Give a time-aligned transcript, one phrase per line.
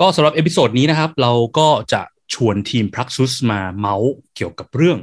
[0.00, 2.02] ก็สำหรับ episode นี้นะครับ เราก็จะ
[2.34, 4.98] ชวนทีม Praxis มาเมาส์เกี่ยวกับเรื่อง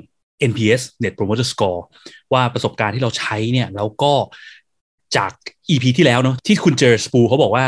[0.50, 1.80] NPS Net Promoter Score
[2.34, 4.14] ว่าประสบการณ์ที่เราใช้เนี่ยแล้วก็
[5.16, 5.32] จาก
[5.70, 7.66] EP ที่แล้วเนาะที่คุณเจอสปูเขาบอกว่า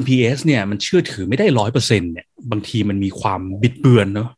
[0.00, 4.30] NPS เนี่ยมันเชื่อถือไม่ได้ร้อยเปอร์เซ็นเนี่ยบางทีมันมีความบิดเบือนเนาะ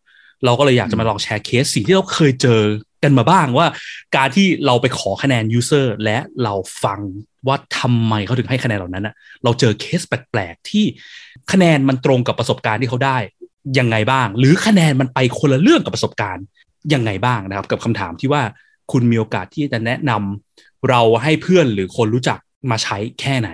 [0.44, 2.60] เราก็เลยอยากจะมาลองแชร์เคสสิ่งที่เราเคยเจอ
[3.02, 3.66] กันมาบ้างว่า
[4.16, 6.54] การที่เราไปขอคะแนน user และเรา
[6.84, 7.00] ฟัง
[7.46, 9.14] ว่าทำไมเขาถึงให้คะแนนเหล่านั้นอะ
[9.44, 10.84] เราเจอเคสแปลกๆที่
[11.52, 13.18] คะแนนมันตรงกับประสบการณ์ที่เขาได้
[13.78, 16.44] ยังไงบ้าง หรือคะแนนมันไปคนละเรื่องกับประสบการณ์
[16.94, 18.42] ยังไงบ้างนะครับ กับคำถามที่ว่า
[18.92, 22.38] คุณมีโอกาสที่จะแนะนำเราให้เพื่อนหรือคนรู้จัก
[22.70, 23.50] มาใช้แค่ไหน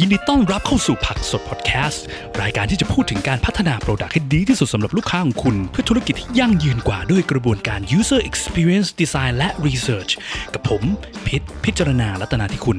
[0.00, 2.04] ยินดีต้อนรับเข้าสู่ผักสดพอดแคสต์
[2.42, 10.12] รายการที่จะพูดถึงการพัฒนาโปรดักต์ให้ดีที่สุดสำหรับลูกค้าของคุณ เพื่อธุรกิจที่ยั่งยืนกว่าด้วยกระบวนการ user experience design และ research
[10.54, 10.82] กับผม
[11.26, 12.76] พิษพิจารณาลัตนาที่คุณ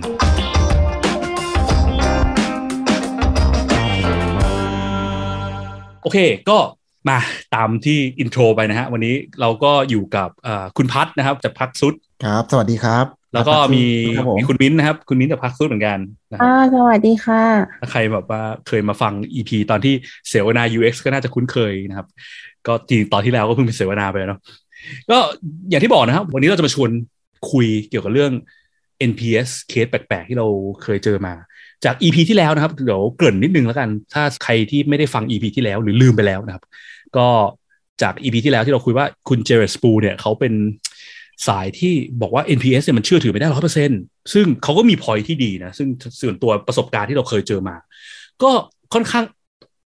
[6.02, 6.18] โอเค
[6.50, 6.58] ก็
[7.10, 7.18] มา
[7.56, 10.30] ตามที่อินโทรไปนะฮะ วันนี้เราก็อยู่กับ
[10.78, 13.84] คุณพัฒนะครับจากพักซุดครับ สวัสดีครับแล้วก็มี
[14.18, 15.98] ครับผมมีคุณมิ้นท์นะครับ คุณมิ้นท์จากพักซุดเหมือนกัน
[16.34, 17.44] นะครัอ่าบสวัสดีค่ะ
[17.80, 19.94] ถ้าใครแบบว่าเคยมาฟัง EP ตอนที่
[20.30, 22.08] เสวนา UX ก็น่าจะคุ้นเคยนะครับ
[22.68, 24.40] ก็จริงตอนที่แล้วก็เพิ่งไปเสวนาไปเนาะ
[25.12, 25.18] ก็
[25.70, 26.90] อย่างที่บอกนะครับ วันนี้เราจะมาชวน
[27.52, 28.32] คุยเกี่ยวกับเรื่อง
[29.10, 30.48] NPS เคสแปลกๆ ที่เรา
[30.84, 31.34] เคยเจอมา
[31.86, 36.64] จาก EP ที่แล้วนะครับ เดี๋ยวเกริ่นนิดนึงแล้วกัน ถ้าใครที่ไม่ได้ฟัง EP ที่แล้วหรือลืมไปแล้วนะครับ
[37.18, 37.28] ก็
[38.02, 40.54] จาก EP ที่แล้วที่เราคุยว่าคุณเจเรสปูเนี่ยเขาเป็น
[41.48, 43.90] สายที่บอกว่า NPS เนี่ยมันเชื่อถือไม่ได้ร้อยเปอร์เซ็น
[44.34, 45.88] ซึ่งเขาก็มีพอยที่ดีนะ ซึ่ง
[46.22, 47.76] ส่วนตัวประสบการณ์ที่เราเคยเจอมา
[48.44, 48.52] ก็
[48.94, 49.26] ค่อนข้าง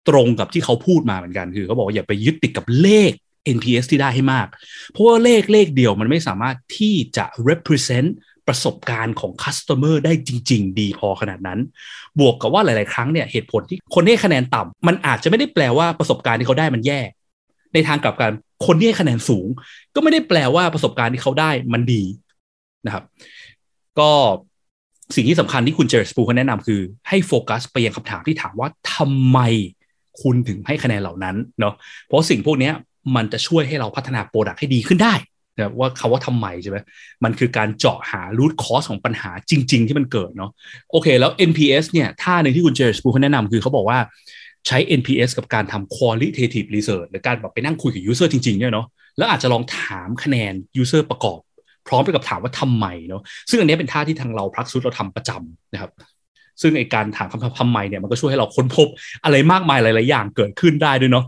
[0.09, 3.11] ตรงกับที่เขาพูดมาเหมือนกัน คือเขาบอกว่าอย่าไปยึดติดกับเลข
[3.55, 4.47] NPS ที่ได้ให้มาก
[4.91, 8.09] เพราะว่าเลขเลขเดียวมันไม่สามารถที่จะ represent
[8.47, 11.59] ประสบการณ์ของ customer ได้จริง ๆ ดีพอขนาดนั้น
[12.19, 16.99] บวกกับว่าหลาย ๆ ครั้งเนี่ยเหตุผลที่คนให้คะแนนต่ำมันอาจจะไม่ได้แปลว่าประสบการณ์ที่เขาได้มันแย่
[17.73, 18.31] ในทางกลับกัน
[18.65, 19.47] คนที่ให้คะแนนสูง
[19.95, 22.03] ก็ไม่ได้แปลว่าประสบการณ์ที่เขาได้มันดี
[22.85, 23.03] นะครับ
[23.99, 24.11] ก็
[25.15, 29.39] สิ่งที่สำคัญที่คุณเจอร์สปูเขาแนะนำคือ ให้โฟกัสไปยังคำถามที่ถามว่าทำไม
[30.21, 31.73] คุณถึงให้คะแนนเหล่านั้นเนาะ
[32.05, 32.71] เพราะสิ่งพวกนี้
[33.15, 35.13] มันจะช่วยให้เราพัฒนา product ให้ดีขึ้นได้
[35.57, 36.77] นะว่าคำว่าทำไมใช่ไหม
[37.23, 40.51] มันคือการเจาะหา root cause ของปัญหาจริง ๆ ที่มันเกิดเนาะ
[40.91, 43.99] โอเค แล้ว NPS เนี่ยท่าหนึ่งที่คุณ Jared Spool เขาแนะนำคือเขาบอกว่า
[44.67, 51.39] ใช้ NPS กับการทำ qualitative research หรือการแบบไปนั่งคุยกับ user จริงๆเนี่ยเนาะแล้วอาจจะลองถามคะแนน user ประกอบ
[51.87, 55.91] พร้อมไปกับถามว่าทำไมเนาะซึ่งอันนี้เป็นท่าที่ทางเราพรักซุสเราทำประจำนะครับ
[56.61, 58.87] ซึ่งไอ้การถามคำถามทำไมเนี่ยมันก็ช่วยให้เราค้นพบ
[59.23, 61.25] อะไรมากมายหลาย ๆ อย่างเกิดขึ้นได้ด้วยเนาะ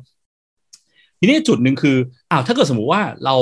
[1.19, 1.97] ทีนี้จุดหนึ่งคือ
[2.31, 3.35] อ้าวถ้าเกิดสมมุติว่าเรา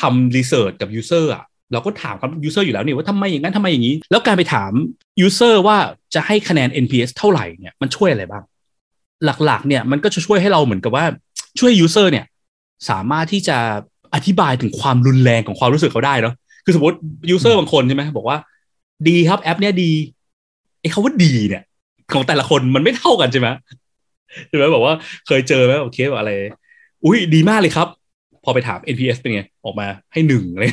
[0.00, 4.72] ทำ research กับ user อะเราก็ถามกับ user อยู่แล้วนี่ว่าทำไมอย่างนั้นทำไมอย่างนี้ แล้วการไปถาม
[5.20, 5.76] user ว่า
[6.14, 8.44] จะให้คะแนน NPS เท่าไหร่เนี่ยมันช่วยอะไรบ้าง
[9.24, 11.04] หลักๆ เนี่ยมันก็จะช่วยให้เราเหมือนกับว่า
[11.58, 12.24] ช่วย user เนี่ย
[12.90, 13.58] สามารถที่จะ
[14.14, 16.34] อธิบายถึงความรุนแรงของความรู้สึกเขาได้เนาะ
[16.64, 16.96] คือสมมติ
[17.30, 18.38] user บางคนใช่ไหมบอกว่า
[19.08, 19.90] ดีครับแอป เนี้ยดี
[20.80, 21.62] ไอ้คำว่าดีเนี่ย
[22.12, 23.48] ของแต่ละคนมันไม่เท่ากันใช่ไหม
[24.48, 24.94] ใช่ไหมบอกว่า
[25.26, 26.32] เคยเจอไหมแบบเคสแบบอะไร
[27.04, 27.88] อุ้ยดีมากเลยครับ
[28.44, 30.72] พอไปถาม NPS เป็นไง ออกมาให้หนึ่งเลย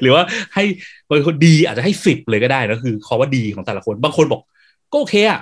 [0.00, 0.22] หรือว่า
[0.54, 0.64] ให้
[1.08, 4.40] บางคนดีอาจจะให้สิบเลยก็ได้นะคือคำว่าดีของแต่ละคน บางคนบอก
[4.92, 5.40] ก็โอเคอะ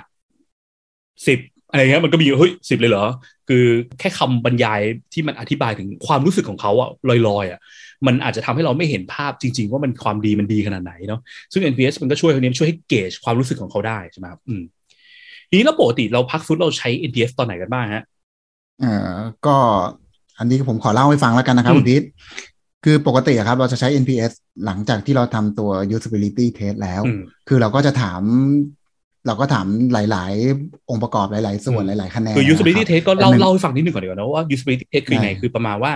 [1.27, 1.39] สิบ
[1.71, 3.05] อะไรเงี้ยมันก็มีเฮ้ยสิบเลยเหรอ
[3.47, 3.63] คือ
[3.99, 4.81] แค่คำบรรยาย
[5.13, 6.89] ที่มันอธิบายถึงความรู้สึกของเขาอะ
[7.27, 7.59] ลอยๆอะ
[8.07, 11.19] มันอาจจะทำให้เราไม่เห็นภาพจริง ๆ ว่ามันความดีมันดีขนาดไหนเนาะ
[11.53, 14.63] ซึ่ง NPS มันก็ช่วยคนนี้ช่วยให้เกจความรู้สึกของเขาได้ใช่ไหมครับอืม
[15.49, 18.03] ทีนี้แล้วปกติเราพักฟุตเราใช้ NPS ตอนไหนกันบ้างฮะ
[18.81, 19.15] เอ่อ
[19.45, 19.55] ก็
[20.39, 22.03] อันนี้ผมขอเล่าให้ฟังแล้วกันนะครับอืมคุณพีท
[22.83, 24.31] คือปกติอะครับเราจะใช้ NPS
[24.65, 28.21] หลังจากที่เราทำตัว usability test แล้วอืมคือเราก็จะถาม
[29.27, 35.91] เราก็ถามหลาย ๆ องค์ประกอบหลาย ๆ ส่วนอืมหลาย ๆ คะแนนคือ usability นะครับ test ก็เล่าอันหนึ่งเล่าให้ฟังนิดนึงก่อนดีกว่านะว่า usability test คือยังไงได้คือประมาณว่า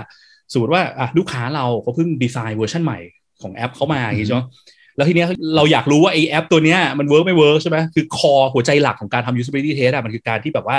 [0.53, 2.99] สมมติว่าอะลูกค้าเราเขาเพิ่งดีไซน์เวอร์ชันใหม่
[3.41, 4.41] ของแอปเขามาอย่างงี้ใช่ไหม
[4.95, 10.77] แล้วทีเนี้ยเราอยากรู้ว่าไอ้แอปตัวเนี้ยมัน work ไม่ work ใช่ไหมคือคอหัวใจหลักของการทำ usability test อะมันคือการที่แบบว่า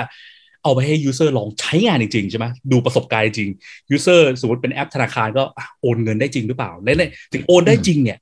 [0.63, 3.51] เอาไปให้ user ลองใช้งานจริงๆใช่ไหมดูประสบการณ์จริง
[3.97, 8.19] user สมมติเป็นแอปธนาคารก็อะโอนเงินได้จริงหรือเปล่าและเนี่ยถึงโอนได้จริงเนี่ย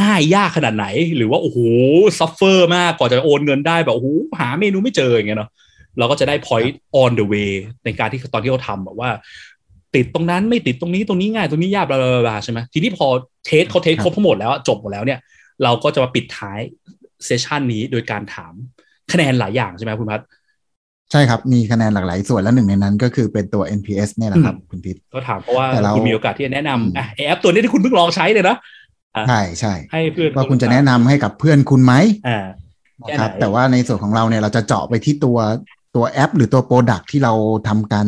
[0.00, 0.86] ง่ายยากขนาดไหน
[1.16, 1.58] หรือว่าโอ้โห
[2.18, 4.08] suffer มากกว่าจะโอนเงินได้แบบโอ้โห
[4.40, 5.50] หาเมนูไม่เจออย่างเงี้ยเนาะ
[5.98, 7.50] เราก็จะได้ point on the way
[7.84, 9.10] ในการที่ตอนที่เขาทำแบบว่า
[9.94, 13.06] ติดตรงนั้นไม่ติดตรงนี้ตรงนี้ง่ายตรงนี้ยาก blah blah blah ใช่ไหมทีนี้พอ
[13.46, 15.18] test เขา test ครบทั้งหมดแล้วจบหมดแล้วเนี่ย
[15.62, 16.58] เราก็จะมาปิดท้าย
[17.24, 18.54] session นี้โดยการถาม
[19.12, 20.20] คะแนนหลายอย่างใช่ไหมคุณพัฒ
[21.12, 28.56] ใช่ครับ มีคะแนนหลากหลายส่วนและหนึ่งในนั้นก็คือเป็นตัว NPS เนี่ยแหละครับ คุณพีทก็ถามเพราะว่าแต่เราคุณมีโอกาสที่จะแนะนำอืมอะไอแอปตัวนี้ที่คุณเพิ่งลองใช้เลยนะ
[29.28, 31.94] ใช่ใช่ให้เพื่อนว่าคุณจะแนะนำให้กับเพื่อนคุณไหม
[32.28, 32.38] อ่า
[33.06, 35.38] แค่ไหนนะครับ แต่ว่าในส่วนของเราเนี่ยเราจะเจาะไปที่ตัว
[35.96, 37.32] ตัวแอป หรือตัวโปรดักที่เรา
[37.68, 38.06] ทำการ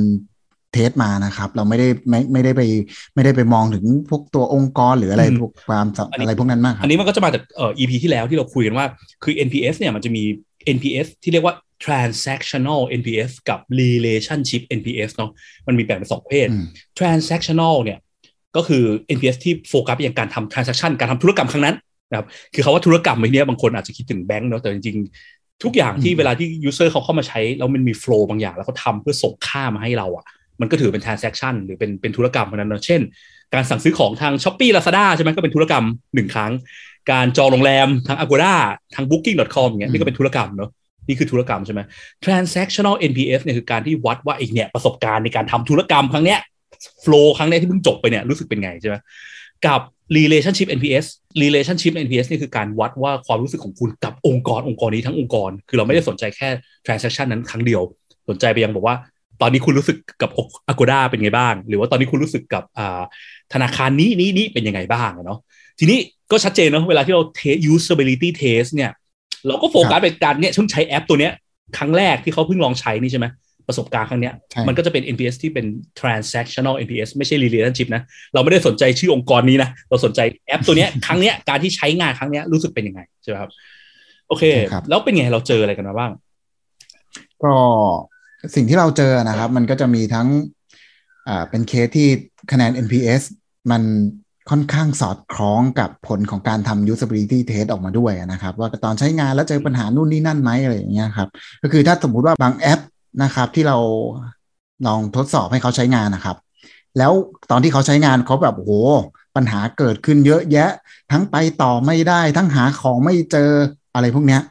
[0.73, 2.62] เทสมานะครับ เราไม่ได้ไม่ไม่ได้ไป
[3.14, 8.87] ไม่ได้ไปมองถึงพวกตัวองค์กรหรืออะไรอืมพวกความสัมอันนี้อะไรพวกนั้นมากครัอับนนี้มันก็จะมาจากเอ่อ EP ที่แล้วที่เราคุยกันว่า
[9.25, 10.23] คือ NPS เนี่ยมันจะมี
[10.76, 11.55] NPS ที่เรียกว่า
[11.85, 15.31] transactional NPS กับ relationship NPS เนาะ
[15.67, 16.64] มันมีแบ่งเป็นสองประเภทอืม
[16.99, 17.99] transactional เนี่ย
[18.56, 18.82] ก็คือ
[19.17, 21.76] NPS ที่โฟกัสไปยังการทำ transaction การทำธุรกรรมครั้งนั้น
[22.11, 30.25] นะครับคือคาว่าธุรกรรมในที่เนี้ยบางคนอาจจะคิดถึงแบงก์เนาะแต่จริงๆ ทุกอย่างที่อืมเวลาที่ user เขาเข้ามาใช้ แล้วมันมี flow บางอย่าง แล้วเขาทำเพื่อส่งค่ามาให้เราอะ่ะ
[30.61, 33.00] มันก็ถือเป็น transaction หรือเป็นเป็นธุรกรรมเพราะนั้นเนอะเช่น
[33.55, 36.53] การสั่งซื้อของทาง s h อ p e e Lazada ใช่ไหมก็เป็นธุรกรรมหนึ่งครั้ง
[37.11, 38.55] การจองโรงแรมทาง Agoda
[38.94, 40.70] ทาง Booking.com อย่างเงี้ยนี่ก็เป็นธุรกรรมเนอะ
[41.08, 41.81] นี่คือธุรกรรมใช่ไหม
[42.25, 46.41] transactional NPS เนี่ยคือการที่วัดว่าไอเนี่ยประสบการณ์ในการทำธุรกรรมครั้งเนี้ย
[47.05, 48.97] flow ครั้งเนี้ยที่เพิ่งจบไปเนี่ยรู้สึกเป็นไงใช่ไหม
[49.67, 49.81] กับ
[50.17, 51.06] relationship NPS
[51.43, 56.49] relationship NPS นี่คือการวัดว่าความรู้สึกของคุณกับองค์กรองค์กรนี้ทั้งองค์กร คือเราไม่ได้สนใจแค่
[56.87, 57.82] transaction นั้นครั้งเดียว
[58.29, 58.97] สนใจไปยังบอกว่า
[59.41, 60.31] ตอนนี้คุณรู้สึกกับ
[60.71, 62.62] Agoda เป็นไงบ้าง หรือว่าตอนนี้คุณรู้สึกกับ
[63.53, 65.38] ธนาคารนี้นี้นี้เป็นยังไงบ้างเนาะ
[65.79, 65.99] ทีนี้
[66.31, 68.91] ก็ชัดเจนเนาะเวลาที่เรา test usability test เนี่ย
[69.47, 71.32] เราก็โฟกัสไปการเนี่ยช่วงใช้แอปตัวเนี้ย
[71.77, 73.27] ครั้งแรกที่เขาเพิ่งลองใช้นี่ใช่ไหม
[73.70, 75.67] ประสบการณ์ครั้งเนี้ยใช่มันก็จะเป็น NPS ที่เป็น
[76.00, 78.02] transactional NPS ไม่ใช่ relationship นะ
[78.34, 83.50] เราไม่ได้สนใจชื่อองค์กรนี้นะเราสนใจแอปตัวเนี้ยครั้งเนี้ยการที่ใช้งานครั้งเนี้ยรู้สึกเป็นยังไงใช่ไหมครับ
[84.28, 86.11] โอเคใช่ครับแล้วเป็นไงเราเจออะไรกันมาบ้าง
[87.43, 87.55] ก็
[88.55, 90.28] สิ่งที่เราเจอนะครับ มันก็จะมีทั้ง
[91.28, 92.08] อ่าเป็นเคสที่
[92.52, 93.22] คะแนน NPS
[93.70, 93.82] มัน
[94.50, 101.28] ค่อนข้างสอดคล้องกับผลของการทำ usability test ออกมาด้วยนะครับ ว่าตอนใช้งานแล้วเจอปัญหานู่นนี่นั่นไหมอะไรอย่างเงี้ยครับ
[101.62, 102.81] ก็คือถ้าสมมุติว่าบางแอป
[103.22, 103.76] นะครับ ที่เรา
[104.86, 106.36] ลองทดสอบให้เขาใช้งานนะครับ
[106.98, 107.12] แล้ว
[107.50, 108.72] ตอนที่เขาใช้งานเขาแบบโอ้โห
[109.36, 110.70] ปัญหาเกิดขึ้นเยอะแยะ
[111.12, 113.50] ทั้งไปต่อไม่ได้ ทั้งหาของไม่เจอ
[113.94, 114.42] อะไรพวกเนี้ย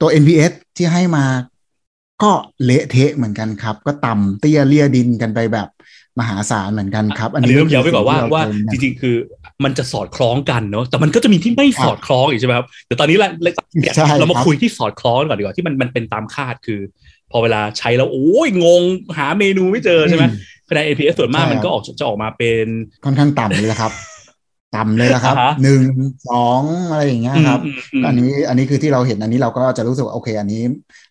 [0.00, 1.24] ตัว NPS ที่ให้มา
[2.22, 2.32] ก็
[2.64, 5.68] เละเทะเหมือนกันครับ ก็ต่ำเตี้ยเลี่ยดินกันไปแบบ
[6.18, 9.16] มหาศาลเหมือนกันครับ อันนี้เริ่มย้ำไว้ก่อนว่าสิ่งที่เว่าเจอจริงๆ คือ
[9.64, 13.28] มันจะสอดคล้องกันเนาะแต่มันก็จะมีที่ไม่สอดคล้องอีกใช่ไหมครับแต่ตอนนี้เรา
[13.80, 16.80] เนี่ยใช่เรามาครับคุยที่สอดคล้องก่อนดีกว่าที่มันมันเป็นตามคาดคือ
[17.30, 18.82] พอเวลาใช้แล้วโอ้ยงง
[19.18, 20.24] หาเมนูไม่เจอใช่ไหม
[20.68, 22.66] คะแนน NPS ส่วนมากใช่มันครับก็ออกจะออกมาเป็น
[23.04, 23.92] ค่อนข้างต่ำเลยละครับ
[24.76, 25.82] ต่ำเลยละครับอ่าฮะหนึ่ง
[26.30, 30.62] สองอะไรอย่างเงี้ยครับอืมอืมอันนี้อันนี้คือที่เราเห็นอันนี้เราก็จะรู้สึกว่าโอเค อันนี้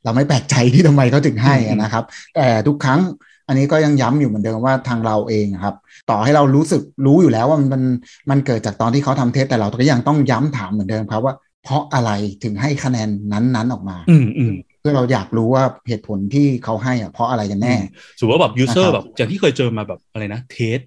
[0.04, 2.04] เราไม่แปลกใจที่ทำไมเขาถึงให้อะนะครับ
[2.36, 3.00] แต่ทุกครั้ง
[3.48, 5.76] อันนี้ก็ยังย้ำอยู่เหมือนเดิมว่าทางเราเองอะครับ
[6.10, 7.84] ต่อให้เรารู้สึกรู้อยู่แล้วว่ามันมัน
[8.30, 11.34] มันเกิดจากตอนที่เขาทำ test แต่เราก็ยังต้องย้ำถามเหมือนเดิมครับว่า
[11.64, 12.12] เพราะอะไร
[12.44, 17.76] ถึงให้คะแนนนั้นๆออกมา อืมอืม เพื่อเราอยากรู้ว่าเหตุผลที่เขาให้อะเพราะอะไรกันแน่
[18.20, 20.80] สมมติว่าแบบยูเซอนะครับแบบอย่างที่เคยเจอมาแบบอะไรนะ test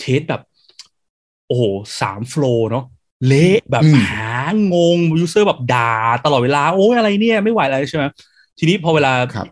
[0.00, 0.42] test แบบ
[1.48, 1.62] โอ้โห
[2.00, 2.84] สาม flow เนาะ
[3.26, 4.32] เละแบบอืมหา
[4.72, 5.92] งง user แบบด่า
[6.24, 8.04] ตลอดเวลา โอ้ยอะไรเนี่ยไม่ไหวอะไรใช่ไหม
[8.58, 9.48] ทีนี้พอเวลาครับ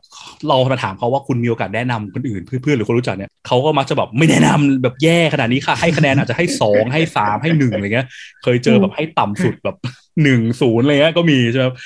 [0.49, 8.07] เรามาถามเขาว่าคุณมีโอกาสแนะนำคนอื่นเพื่อนๆหรือคนรู้จักเนี่ยเขาก็มักจะแบบไม่แนะนำแบบแย่ขนาดนี้ค่ะ ให้คะแนนอาจจะให้สองให้สามให้หนึ่งอะไรเงี้ย
[8.43, 9.77] เคยเจอแบบให้ต่ำสุดแบบ
[10.23, 11.77] หนึ่งศูนย์อะไรเงี้ยก็มีใช่ไหมครับ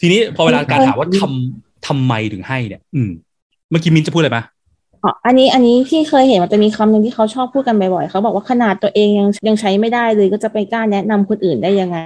[0.00, 3.10] ทีนี้พอเวลาการถามว่าทำทำไมถึงให้เนี่ย อืม
[3.70, 4.38] เมื่อกี้มิ้นจะพูดอะไรไหม
[5.04, 11.98] อ๋ออันนี้อันนี้ที่เคยเห็นมันจะมีคำหนึ่งที่เขาชอบพูดกันบ่อยๆเขาบอกว่าขนาดตัวเองยังยังใช้ไม่ได้เลยก็จะไปกล้าแนะนำคนอื่นได้ยังไง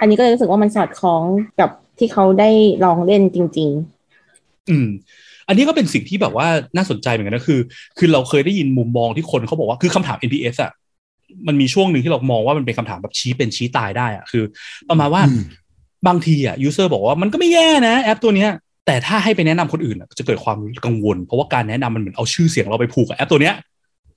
[0.00, 1.22] อันนี้ก็เลยรู้สึกว่ามันสอดคล้อง
[1.60, 2.50] กับที่เขาได้
[2.84, 3.70] ลองเล่นจริง
[4.70, 4.88] อืม
[5.48, 7.60] อันนี้ก็เป็นสิ่งที่แบบว่าน่าสนใจเหมือนกันนะคือ
[7.98, 10.72] คือเราเคยได้ยินมุมมองที่คนเขาบอกว่าคือคำถาม NPS อะ
[11.48, 14.44] มันมีช่วงหนึ่งที่เรามองว่ามันเป็นคำถามแบบชี้เป็นชี้ตายได้อะคือ
[14.88, 15.42] ประมาณว่าอืม
[16.06, 18.50] บางทีอะยูเซอร์บอกว่ามันก็ไม่แย่นะแอปตัวเนี้ย
[18.86, 23.54] แต่ถ้าให้ไปแนะนำคนอื่นอะจะเกิดความกังวล เพราะว่าการแนะนำมันเหมือนเอาชื่อเสียงเราไปผูกกับแอปตัวเนี้ย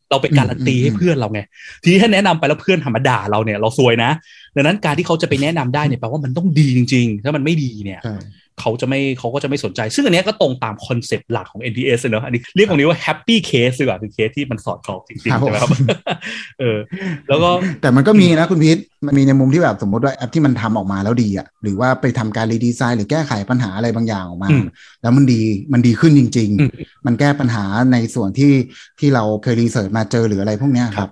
[0.09, 1.41] เราไปการันตีอืมให้เพื่อนเราไง
[1.83, 4.11] ทีนี้ถ้าแนะนำไปแล้วเพื่อนทำมาด่าเราเนี่ยเราซวยนะ
[4.55, 8.15] ดังนั้นการที่เขาจะไปแนะนำได้เนี่ยแปลว่ามันต้องดีจริง ๆ ถ้ามันไม่ดีเนี่ยใช่
[8.61, 15.69] เขาจะไม่เขาก็จะไม่สนใจ ซึ่งอันเนี้ยก็ตรงตามคอนเซปต์หลักของ NPS เลยเนอะอันนี้เรียกตรงนี้ว่า happy case ดีกว่าคือเคสที่มันสอดคล้องจริงๆใช่ไหมครับ
[16.59, 16.77] เออ
[17.27, 17.49] แล้วก็
[17.81, 24.65] แต่มันก็มีนะคุณพีทมันมีในมุมที่แบบสมมติว่าแอปที่มันทำออกมาแล้วดีอะหรือว่าไปทำการ redesign หรือแก้ไขปัญหาอะไรบางอย่างออกมาอืม
[25.01, 25.41] แล้วมันดี
[25.73, 28.53] มันดีขึ้นจริงอืมๆมันแก้ปัญหาในส่วนที่
[28.99, 31.09] ที่เราเคย research มาเจอหรืออะไรพวกเนี้ยครับ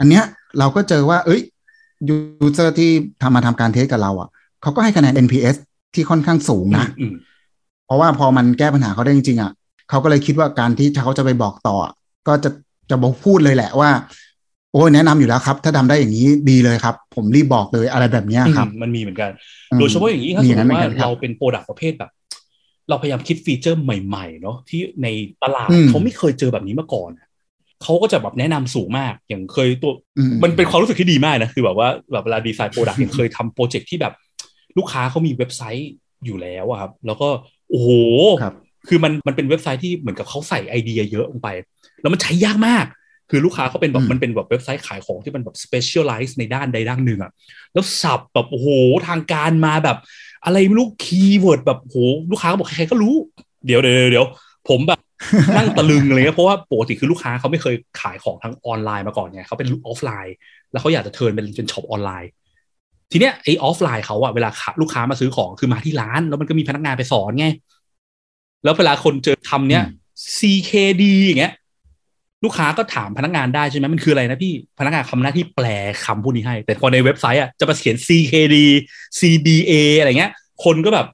[0.00, 0.24] อันเนี้ย
[0.58, 1.40] เราก็เจอว่า เอ้ย
[2.08, 2.90] user ที่
[3.22, 4.28] ทำมาทำการ test กับเราอะ
[4.62, 5.56] เขาก็ให้คะแนน NPS
[5.94, 7.14] ที่ค่อนข้างสูงนะอืม
[7.86, 9.52] เพราะว่าพอมันแก้ปัญหาเขาได้จริงๆอะ
[9.90, 11.92] เขาก็เลยคิดว่าการที่เขาจะไปบอกต่ออะ
[12.28, 12.50] ก็จะ
[12.90, 13.90] จะบอกพูดเลยแหละว่า
[14.72, 19.30] โอ้ยแนะนำอยู่แล้วครับ ถ้าทำได้อย่างนี้ดีเลยครับ ผมรีบบอกเลยอะไรแบบเนี้ยครับอืมมันมีเหมือนกัน
[19.72, 22.10] อืมโดยเฉพาะอย่างนี้ถ้าสมีมอย่ามงนั้นติว่าเหมือนกันครับเราเป็น product ประเภทแบบ
[22.88, 25.08] เราพยายามคิด feature ใหม่ๆเนาะที่ใน
[25.42, 27.26] ตลาดอืมเขาไม่เคยเจอแบบนี้มาก่อนอะ
[27.82, 34.14] เขาก็จะแบบแนะนำสูงมาก อย่างเคยตัวอืมันเป็นความรู้สึกที่ดีมากนะ คือแบบว่าแบบเวลาดีไซน์ product ยังเคยทำโปรเจกต์ที่แบบ
[34.78, 35.90] ลูกค้าเขามีเว็บไซต์
[36.24, 37.28] อยู่แล้วอะครับ แล้วก็
[37.70, 37.88] โอ้โห
[38.40, 38.52] ครับ
[38.88, 41.48] คือมันมันเป็นเว็บไซต์ที่เหมือนกับเขาใส่ไอเดียเยอะลงไป
[42.00, 42.86] แล้วมันใช้ยากมาก
[43.30, 47.30] คือลูกค้าเขาเป็นแบอืบมมันเป็นแบบเว็บไซต์ขายของที่มันแบบ specialize ในด้านใดด้านหนึ่งอะ
[47.72, 48.68] แล้วศัพท์แบบโอ้โห
[49.08, 49.98] ทางการมาแบบ
[50.44, 51.96] อะไรไม่รู้ keyword แบบโห
[52.30, 53.14] ลูกค้าก็บอกใครๆก็รู้
[53.66, 54.26] เดี๋ยวเดี๋ยวเดี๋ยว
[54.68, 55.00] ผมแบบ
[55.56, 60.34] นั่งตะลึงอะไรเงี้ยเพราะว่าปกติคือลูกค้าเขาไม่เคยขายของทางออนไลน์มาก่อนไงเขาเป็นออฟไลน์
[60.72, 62.30] แล้วเขาอยากจะ turn เป็นเป็นช็อปออนไลน์
[63.10, 67.46] ทีเนี้ยไอ้ออฟไลน์เขาอะเวลาขาลูกค้ามาซื้อของคือมาที่ร้าน แล้วมันก็มีพนักงานไปสอนไง
[68.64, 69.84] แล้วเวลาคนเจอคำเนี้ย
[70.36, 71.52] CKD อย่างเงี้ย
[72.44, 75.66] ลูกค้าก็ถามพนักงานได้ใช่ไหมมันคืออะไรนะพี่พนักงานทำหน้าที่แปล
[76.04, 78.56] คำพวกนี้ให้ แต่พอในเว็บไซต์อะจะมาเขียน CKD
[79.18, 80.32] CBA อะไรเงี้ย
[80.64, 81.06] คนก็แบบ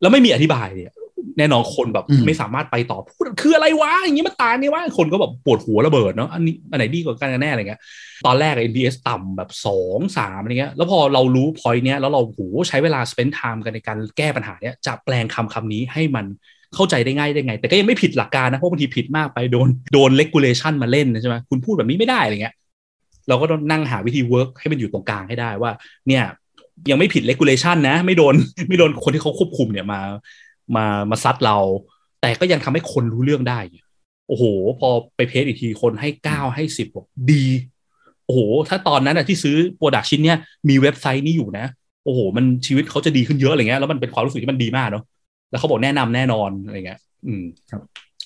[0.00, 0.92] แล้วไม่มีอธิบายเนี่ย
[1.38, 7.80] แน่นอนคนแบบอืมไม่สามารถไปต่อพูดคืออะไรวะอย่างนี้มันตายนี่วะคนก็แบบปวดหัวระเบิดเนาะอันนี้อันไหนดีกว่ากันกันแน่อะไรเงี้ย
[8.26, 16.26] ตอนแรก NBS ต่ำแบบสองสามอะไรเงี้ยแล้วพอเรารู้พอยต์เนี้ยแล้วเราโหใช้เวลา spend time กันในการแก้ปัญหาเนี้ยจะแปลงคำคำนี้ให้มัน
[16.74, 22.54] เข้าใจได้ง่ายได้ไง แต่ก็ยังไม่ผิดหลักการนะเพราะบางทีผิดมากไปโดนโดน regulation มาเล่นใช่ไหมคุณพูดแบบนี้ไม่ได้อะไรเงี้ย
[23.28, 25.70] เราก็ต้องนั่งหาวิธี work ให้มันอยู่ตรงกลางให้ได้ว่า
[26.08, 26.24] เนี่ย
[26.90, 28.34] ยังไม่ผิด regulation นะ ไม่โดน
[28.68, 30.00] ไม่โดนคนที่เขาควบคุมเนี่ยมา
[30.76, 31.58] มามาซัดเรา
[32.20, 33.58] แต่ก็ยังทำให้คนรู้เรื่องได้
[34.28, 34.44] โอ้โห
[34.80, 37.44] พอไปเพจอีกทีคนให้เก้าให้สิบบอกดี
[38.26, 40.38] โอ้โห ถ้าตอนนั้นอะที่ซื้อโปรดักชิ้นเนี้ย
[40.68, 41.66] มีเว็บไซต์นี้อยู่นะ
[42.04, 45.04] โอ้โห มันชีวิตเขาจะดีขึ้นเยอะอะไรเงี้ยแล้วมันเป็นความรู้สึกที่มันดีมากเนาะ
[45.50, 47.82] แล้วเขาบอกแนะนำแน่นอนอะไรเงี้ยอืมครับ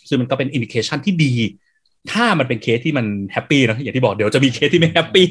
[0.08, 1.32] ซึ่งมันก็เป็น indication ที่ดี
[2.12, 5.28] ถ้ามันเป็นเคสที่มัน happy นะอย่างที่บอกเดี๋ยวจะมีเคสที่ไม่ happy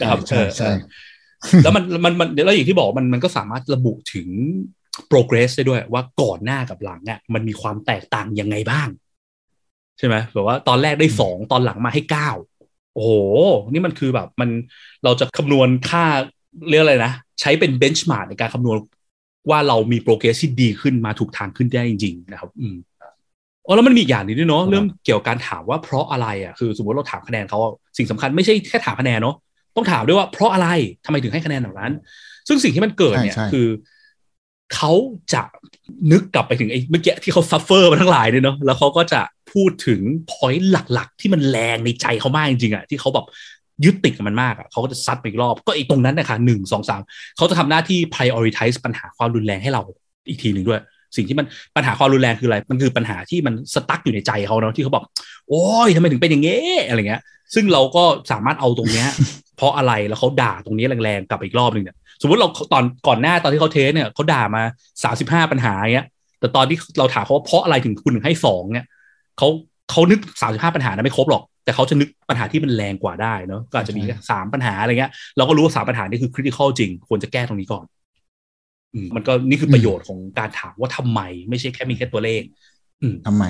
[0.00, 4.28] นะครับใช่ใช่เออแล้วมันมันมันแล้วอย่างที่บอกมันมันก็สามารถระบุถึง
[5.10, 8.88] progress ได้ด้วยว่าก่อนหน้ากับหลังอะมันมีความแตกต่างยังไงบ้าง
[9.98, 12.30] ใช่ไหมแบบว่าตอนแรกได้สองตอนหลังมาให้เก้า
[12.94, 13.10] โอ้โห
[13.70, 14.50] นี่มันคือแบบมัน
[15.04, 16.04] เราจะคำนวณค่า
[16.68, 18.76] เรียกอะไรนะ ใช้เป็น benchmark ในการคำนวณ
[19.50, 22.76] ว่าเรามี progress ที่ดีขึ้นมาถูกทางขึ้นได้จริง ๆ นะครับ อืม
[23.66, 29.36] อ๋อแล้วมันมีอีกอย่างหนึ่งด้วยเนาะเรื่องเกี่ยวกับการถามว่าเพราะอะไรอะคือ สมมติเราถามคะแนนเขาอะสิ่งสำคัญไม่ใช่แค่ถามคะแนนเนาะ
[29.76, 30.68] ต้องถามด้วยว่าเพราะอะไร
[31.04, 31.92] ทำไมถึงให้คะแนนแบบนั้น
[32.48, 33.66] ซึ่งสิ่งที่มันเกิดเนี่ยใช่ใช่คือ
[34.74, 34.92] เขา
[35.34, 35.42] จะ
[36.12, 39.20] นึกกลับไปถึงไอ้เมื่อกี้ที่เขา suffer มาทั้งหลายเนี่ยเนาะแล้วเขาก็จะ
[39.52, 43.26] พูดถึง point หลักๆ ที่มันแรงในใจเขามากจริงๆอะที่เขาแบบ
[43.84, 47.00] ยึดติดกับมันมากอะเขาก็จะซัดไปอีกรอบ ก็อีกตรงนั้นนะคะหนึ่งสองสาม
[47.36, 49.82] เขาจะทำหน้าที่ prioritize ปัญหาความรุนแรงให้เรา
[50.28, 50.80] อีกทีหนึ่งด้วย
[51.16, 51.46] สิ่งที่มัน
[51.76, 55.04] ปัญหาความรุนแรงคืออะไร มันคือปัญหาที่มันสตั๊กอยู่ในใจเขาเนาะที่เขาบอก
[55.48, 57.22] โอ้ยทำไมถึงเป็นอย่างงี้อะไรเงี้ย
[57.54, 59.08] ซึ่งเราก็สามารถเอาตรงเนี้ย
[59.56, 64.62] เพราะอะไรแล้วเขาด่าตรงนี้แรงๆกลับไปอีกรอบหนึ่งเนี่ย สมมติเราตอนก่อนหน้าตอนที่เขาเทสเนี่ยเขาด่ามา
[65.04, 66.06] สาสิบห้าปัญหาเงี้ย
[66.40, 68.86] แต่ตอนที่เราถามเขาว่าเพราะอะไรถึงคุณถึงให้สองเนี่ย
[69.38, 69.48] เขา
[69.90, 77.84] เขานึกสามสิบห้าปัญหานะไม่ครบหรอก แต่เขาจะนึกปัญหาที่มันแรงกว่าได้เนาะก็อาจจะมีแค่สามปัญหาอะไรเงี้ยเราก็รู้ว่าสามปัญหานี่คือคริติคอลจริง ควรจะแก้ตรงนี้ก่อน
[78.94, 82.42] อืมมันก็นี่คือประโยชน์ของการถามว่าทำไม ไม่ใช่แค่มีแค่ตัวเลข
[83.02, 83.44] อืมทำไม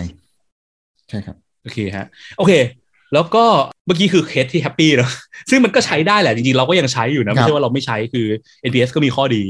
[1.08, 2.06] ใช่ครับ โอเคฮะ
[2.38, 2.52] โอเค
[3.14, 3.44] แล้วก็
[3.86, 5.10] เมื่อกี้คือเคสที่ happy เนอะ
[5.50, 8.26] ซึ่งมันก็ใช้ได้แหละ จริงๆ เราก็ยังใช้อยู่นะ ไม่ครับว่าเราไม่ใช้คือ
[8.68, 9.42] NPS ก็มีข้อดี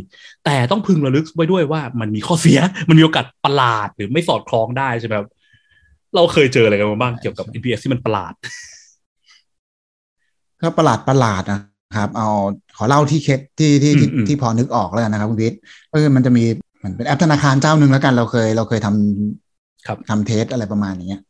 [0.45, 5.29] แต่ต้องพึงระลึกไว้ด้วยว่ามันมีข้อเสีย มันมีโอกาสประหลาดหรือไม่สอดคล้องได้ใช่ไหมครับ
[6.15, 8.35] เราเคยเจออะไรกันมาบ้างเกี่ยวกับ NPS ที่มันประหลาด
[10.63, 11.61] ก็ประหลาดประหลาดนะ
[11.99, 12.29] ครับ เอา
[12.77, 15.61] ขอเล่าที่เคสที่ที่ที่อืมอืมที่พอนึกออกแล้วกันนะครับคุณวิทย์
[15.93, 16.45] ก็คือมันจะมี
[16.79, 21.23] เหมือนเป็นแอปธนาคารเจ้าหนึ่งแล้วกันเราเคยเราเคยทำครับทำ test อะไรประมาณอย่างเงี้ย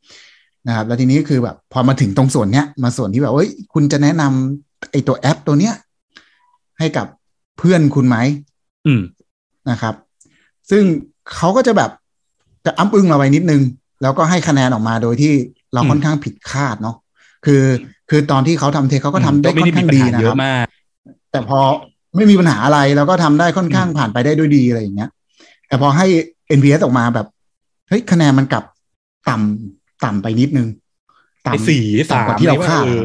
[0.69, 5.75] นะครับ แล้วทีนี้คือแบบพอมาถึงตรงส่วนเนี้ยมาส่วนที่แบบเอ้ยคุณจะแนะนำไอ้ตัวแอปตัวเนี้ย
[6.79, 7.07] ให้กับ
[7.59, 8.17] เพื่อนคุณไหม
[8.87, 9.01] อืม
[9.71, 9.95] นะครับ
[10.71, 10.83] ซึ่ง
[11.35, 11.91] เขาก็จะแบบ
[12.67, 13.63] จะอ้ำอึ้งเราไปนิดนึง
[14.03, 15.33] แล้วก็ให้คะแนนออกมาโดยที่
[15.75, 16.97] เราอืมค่อนข้างผิดคาดเนาะ
[17.47, 17.63] คือ
[18.11, 20.67] คือตอนที่เขาทำเทสเขาก็ทำได้ก็ไม่ค่อนได้มีข้างปัญดีหานะเยครับอะมาก
[21.33, 21.61] แต่พอ
[22.17, 25.11] ไม่มีปัญหาอะไรเราก็ทำได้ค่อนข้างผ่านไปได้ด้วยดีอะไรอย่างเงี้ย
[25.69, 26.07] แต่พอให้
[26.59, 27.27] NPS ออกมาแบบ
[27.89, 28.65] เฮ้ยคะแนนมันกลับ
[29.29, 30.69] ต่ำ ต่ำไปนิดนึง
[31.43, 33.03] ไอ้สี่สามต่ำกว่าที่เราคาดออ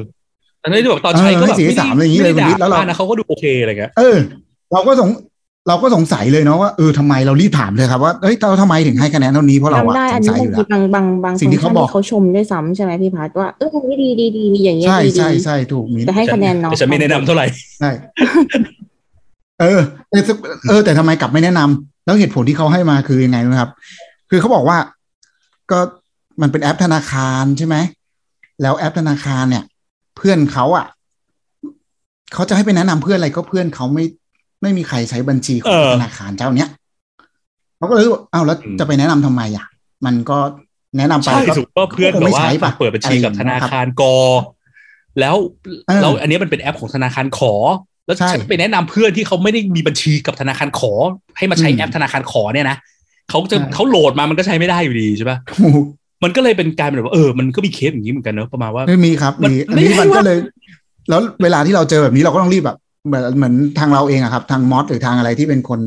[0.64, 4.18] อันนี้แบบตอนใช้ก็เออแบบให้สี่สามอะไรอย่างงี้เลยไม่ได้คุณวิทย์แล้วเราด่านะเขาก็ดูโอเคอะไรเงี้ยเออ
[4.74, 5.10] เราก็สง
[5.68, 17.46] เราก็สงสัยเลยเนาะว่าเออทำไมเรารีบถามเลยครับว่าเอ้ยเราทำไมถึงให้คะแนนเท่านี้เพราะเราอะจำได้สอันงนี้สัยบาองยู่ทีแล้วบางบางบางสิ่งที่เขาบอกเขาชมด้วยซ้ำใช่ไหมพี่พัดว่าเอออันนี้ดีดีดีดีอย่างเงี้ยใช่ดีดีใช่ใช่ถูกมีแต่ให้คะแนนน้อยแต่ฉันไม่แนะนำเท่าไหร่
[17.80, 17.90] ใช่
[19.62, 19.80] เออ
[20.12, 20.24] เออ
[20.70, 23.70] เออแต่ทำไมกลับไม่แนะนำแล้วเหตุผลที่เขาให้มาคือยังไงนะครับ
[24.30, 24.78] คือเขาบอกว่า
[25.72, 25.80] ก็
[26.42, 27.76] มันเป็นแอปธนาคารใช่ไหม
[28.62, 29.64] แล้วแอปธนาคารเนี่ย
[30.18, 30.86] เพื่อนเขาอะ
[32.34, 34.06] เขาจะให้ไปแนะนำเพื่อนอะไรก็เพื่อนเขาไม่
[34.62, 36.70] ไม่มีใครใช้บัญชีของเออธนาคารเจ้าเนี้ย
[37.78, 39.66] เขาก็เลยบอกอ้าวแล้วอืมจะไปแนะนำทำไมอะ
[40.06, 40.38] มันก็
[40.98, 44.16] แนะนำไปใช่ก็สมมติว่าเพื่อนก็คงแบบไม่ว่าใช้ปะเปิดบัญชีกับธนาคารกอ
[45.20, 45.36] แล้ว
[45.88, 47.54] เออแล้วอันนี้มันเป็นแอปของธนาคารขอ
[48.06, 50.94] แล้วใช่ฉันไปแนะนำเพื่อนที่เขาไม่ได้มีบัญชีกับธนาคารขอ
[51.38, 52.78] ให้มาใช้อืมแอปธนาคารขอเนี่ยนะ
[53.30, 55.84] เขาจะใช่เขาโหลดมามันก็ใช้ไม่ได้อยู่ดีใช่ปะถูก
[56.26, 60.38] มันก็เลยเป็นการแบบว่าเออมันก็มีเคสอย่างนี้เหมือนกันเนอะประมาณว่าไม่มีครับมันมีอันไม่นี้ใช่มันก็ว่าเลย
[61.10, 62.78] แล้วเวลาที่เราเจอแบบนี้เราก็ต้องรีบแบบ
[63.08, 65.82] เหมือนเหมือนทางเราเองอะครับ ทางมอสหรือทางอะไรที่เป็นคน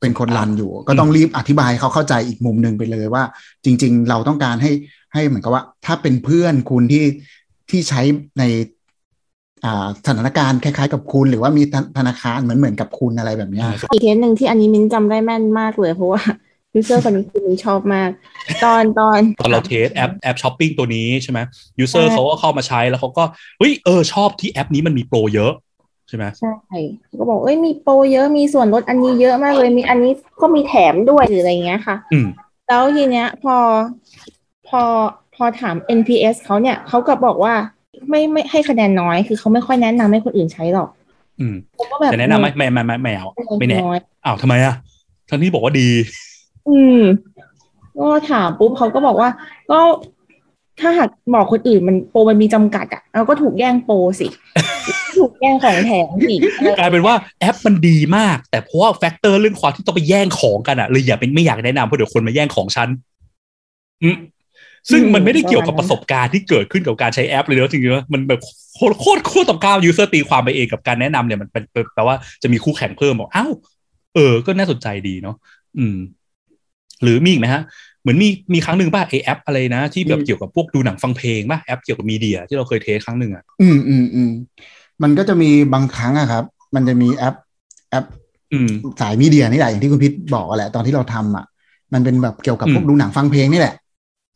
[0.00, 3.22] เป็นคนรันอยู่ ก็ต้องรีบอธิบายให้เขาเข้าใจอีกมุมหนึ่งไปเลยว่า
[3.64, 4.72] จริง ๆ เราต้องการให้
[5.14, 7.04] ให้เหมือนกับว่า ถ้าเป็นเพื่อนคุณที่
[7.70, 8.00] ที่ใช้
[8.38, 8.44] ใน
[9.64, 16.20] อ่าสถานการณ์คล้ายๆ กับคุณ หรือว่ามีธนาคารเหมือนเหมือนกับคุณอะไรแบบเนี้ยอีกเคสหนึ่งที่อันนี้มิ้นจำได้แม่นมากเลยเพราะว่า
[16.74, 18.10] ยูเซอร์คนนี้คือมิ้นชอบมาก
[18.64, 21.38] ตอนตอนตอนเราเทแอปแอปช็อปปิ้งตัวนี้ใช่ไหม
[21.78, 23.24] ยูเซอร์ใช่เขาก็เข้ามาใช้แล้วเขาก็
[23.58, 25.52] เฮ้ยเออชอบที่แอปนี้มันมีโปรเยอะ
[26.08, 26.54] ใช่ไหมใช่
[27.18, 32.26] ก็บอกเอ้ยมีโปรเยอะมีส่วนลดอันนี้เยอะมากเลยมีอันนี้ก็มีแถมด้วยหรืออะไรเงี้ยค่ะ อืม
[32.68, 33.56] แล้วทีเนี้ยพอ
[34.68, 34.82] พอ
[35.34, 37.54] พอถาม NPS เขาเนี่ยเขาก็บอกว่า
[38.08, 40.88] ไม่ไม่ให้คะแนนน้อย คือเขาไม่ค่อยแนะนำให้คนอื่นใช้หรอก
[41.40, 44.74] อืมผมก็แบบจะแนะนำไหมไม่ไม่ไม่ไม่เอาไม่แนะน้อยอ้าวทำไมอะ
[45.30, 45.88] ทั้งที่บอกว่าดี
[46.68, 47.02] อืม
[47.98, 49.28] ก็ถามปุ๊บเขาก็บอกว่า
[49.70, 49.80] ก็
[50.80, 54.26] ถ้าหากบอกคนอื่นมันโปรมันมีจำกัดอะเราก็ถูกแย่งโปรสิ
[55.18, 62.88] ถูกแย่งของแถมสิอะไรกลายเป็นว่าแอปมันดีมาก แต่เพราะว่า factor เรื่องความที่ต้องไปแย่งของกันอะเลยอย่าเป็นไม่อยากแนะนำเพราะเดี๋ยวคนมาแย่งของฉัน
[64.02, 64.16] อืม
[64.90, 68.40] ซึ่งมันไม่ได้เกี่ยวกับประสบการณ์ที่เกิดขึ้นกับการใช้แอปเลยนะจริงๆมันแบบ
[68.74, 73.52] โคตรโคตรโคตรต่อก้าว user ตีความไปเองกับการแนะนำเนี่ยมันเป็นแปลว่าจะมีคู่แข่งเพิ่มบอกอ้าว
[74.14, 75.36] เออ ก็น่าสนใจดีเนาะ
[75.78, 75.96] อืม
[77.02, 77.62] หรือมีอีกไหมฮะ
[78.00, 84.30] เหมือนมีมีครั้งหนึ่งป่ะไอแอปอะไรนะ ที่แบบอืมเกี่ยวกับพวกดูหนังฟังเพลงป่ะแอปเกี่ยวกับมีเดียที่เราเคยเทสครั้งหนึ่งอะอืมอืมอืม
[85.02, 87.34] มันก็จะมีบางครั้งอะครับ มันจะมีแอป
[87.90, 88.04] แอป
[88.52, 91.44] อืมสายมีเดียนี่แหละอย่างที่คุณพิษบอกอะแหละตอนที่เราทำอะ
[91.94, 93.74] มันเป็นแบบเกี่ยวกับอืมพวกดูหนังฟังเพลงนี่แหละ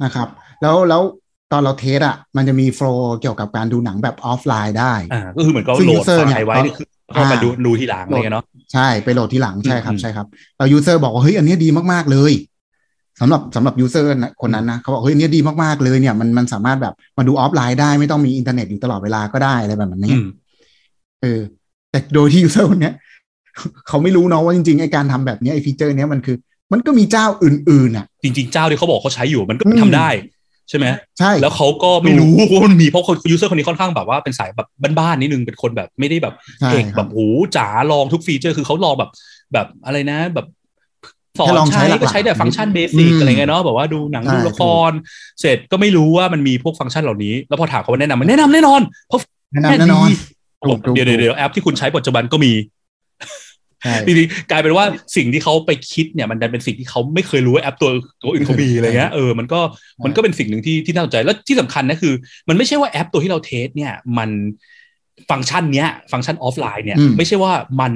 [0.05, 0.29] นะครับ
[0.63, 1.03] แล้วแล้ว
[1.53, 10.27] ตอนเราเทสอะมันจะมี flow เกี่ยวกับการดูหนังแบบออฟไลน์ได้อ่าก็คือเหมือนก็ซึ่งโหลด user ไฟเนี่ยล์ไว้ก็นี่คือเข้ามาอ่าดูดูทีหลังอะไรเงี้ยเนาะใช่ไปโหลดทีหลังใช่ครับอืมใช่ครับ
[10.59, 12.33] เรา user บอกว่าเฮ้ยอันเนี้ยดีมากๆเลย
[13.21, 14.09] สำหรับสำหรับ user
[14.43, 20.27] คนนั้นนะเขาบอกเฮ้ยอันเนี้ยดีมากๆเลยเนี่ยมันมันสามารถแบบมาดูออฟไลน์ได้ไม่ต้องมีอินเทอร์เน็ตอยู่ตลอดเวลาก็ได้อะไรแบบนี้อืม
[21.23, 21.41] เออ
[21.91, 22.95] แต่โดยที่ user คนเนี้ย
[23.89, 26.37] เขาไม่รู้เนาะว่าจริงๆไอการทำแบบเนี้ยไอ feature เนี้ยมันคือ
[26.73, 30.09] มันก็มีเจ้าอื่นๆอะ จริง ๆ เจ้าที่เขาบอกเขาใช้อยู่มันก็อืมทำได้
[30.69, 30.87] ใช่ไหม
[31.19, 37.21] ใช่ แล้วเขาก็ไม่รู้ว่ามันมีเพราะคน user คนนี้ค่อนข้างแบบว่าเป็นสายแบบบ้านๆนิดนึงเป็นคนแบบไม่ได้แบบใช่เก่งแบบโห
[37.57, 39.11] จ๋าลองทุก feature คือเขาลองแบบ
[39.53, 40.47] แบบอะไรนะ แบบ
[41.39, 44.91] สอแค่นลองใช้ใช้หลักๆก็ใช้แต่ function basic อืมอะไรเงี้ยเนาะแบบว่าดูหนังใช่ดูละคร
[45.41, 49.21] เสร็จก็ไม่รู้ว่ามันมีพวกฟังก์ชันเหล่านี้ แล้วพอถามเขาว่าแนะนำมันแนะนำแน่นอนเพราะ
[49.53, 50.09] แนะนำแน่นอน
[50.65, 52.53] ถูกถูกเดี๋ยวเดี๋ยวเดี๋ยวแอปที่คุณใช้ปัจจุบันก็มี
[53.83, 54.85] ใช่จริงๆกลายเป็นว่า
[55.17, 57.91] สิ่งที่เขาไปคิดเนี่ยมันดันเป็นสิ่งที่เขาไม่เคยรู้ว่าแอปตัว
[58.23, 59.61] ตัวอื่นเขามีอะไรเงี้ยเออมันก็
[60.05, 62.15] มันก็เป็นสิ่งหนึ่งที่ที่น่าสนใจแล้วที่สำคัญนะคือ
[62.49, 64.31] มันไม่ใช่ว่าแอปตัวที่เรา test เนี่ยมัน
[65.31, 67.93] ฟังก์ชันเนี้ย function offline เนี่ยอืมไม่ใช่ว่ามัน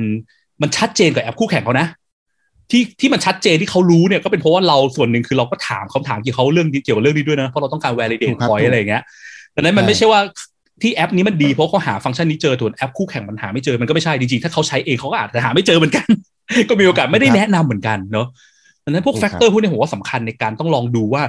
[0.63, 1.87] มันชัดเจนกับแอปคู่แข่งเขานะ
[2.71, 9.03] ที่ที่มันชัดเจนที่เขารู้เนี่ยก็เป็นเพราะว่าเราส่วนหนึ่งคือเราก็ถามคำถามเกี่ยวกับเขาเรื่องนี้เกี่ยวกับเรื่องนี้ด้วยนะ เพราะเราต้องการ validate point อะไรอย่างเงี้ย
[9.55, 10.21] ดังนั้นมันไม่ใช่ว่า
[10.83, 16.07] ที่แอปนี้มันดีเพราะเขาหาฟังก์ชันนี้เจอส่วนแอปคู่แข่งมันหาไม่เจอมันก็ไม่ใช่จริงๆถ้าเขาใช้เองเขาก็อาจจะหาไม่เจอเหมือนกัน
[16.69, 18.27] ก็มีโอกาสไม่ได้แนะนำเหมือนกันเนาะ
[18.85, 21.23] ดังนั้นพวกถูกครับ factor พวกนี้ผมว่าสำคัญในการต้องลองดูว่า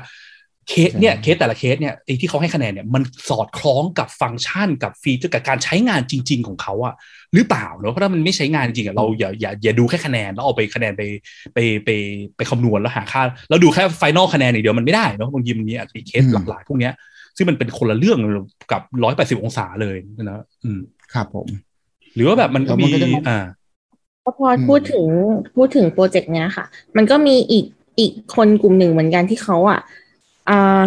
[0.69, 6.93] เคสเนี่ยใช่เคสแต่ละเคสเนี่ยไอ้ที่เขาให้คะแนนเนี่ยมันสอดคล้องกับฟังก์ชันกับ feature กับการใช้งานจริง ๆ ของเขาอะ
[7.34, 11.03] หรือเปล่าเนาะเพราะถ้ามันไม่ใช้งานจริงอะเราอย่าอย่าอย่าดูแค่คะแนนแล้วเอาไปคะแนนไป
[11.53, 11.89] ไปไป
[12.38, 16.93] ไปคำนวณแล้วหาค่าแล้วดูแค่ final คะแนนอย่างเดียวมันไม่ได้เนาะบางทีมันมีอาจจะมีเคสอืมหลากๆพวกเนี้ย
[17.38, 18.17] ซึ่งมันเป็นคนละเรื่อง
[18.71, 20.80] กับร้อยแปดสิบองศาเลยนะอืม
[21.13, 21.47] ครับผม
[22.15, 23.38] หรือว่าแบบมันก็แล้วมันก็จะมีอ่า
[24.23, 25.06] พอพูดถึง
[25.56, 26.65] พูดถึงโปรเจกต์เนี้ยค่ะ
[26.97, 27.65] มันก็มีอีก
[27.99, 29.80] อีกคนกลุ่มหนึ่งเหมือนกันที่เขาอะ
[30.49, 30.83] อ่า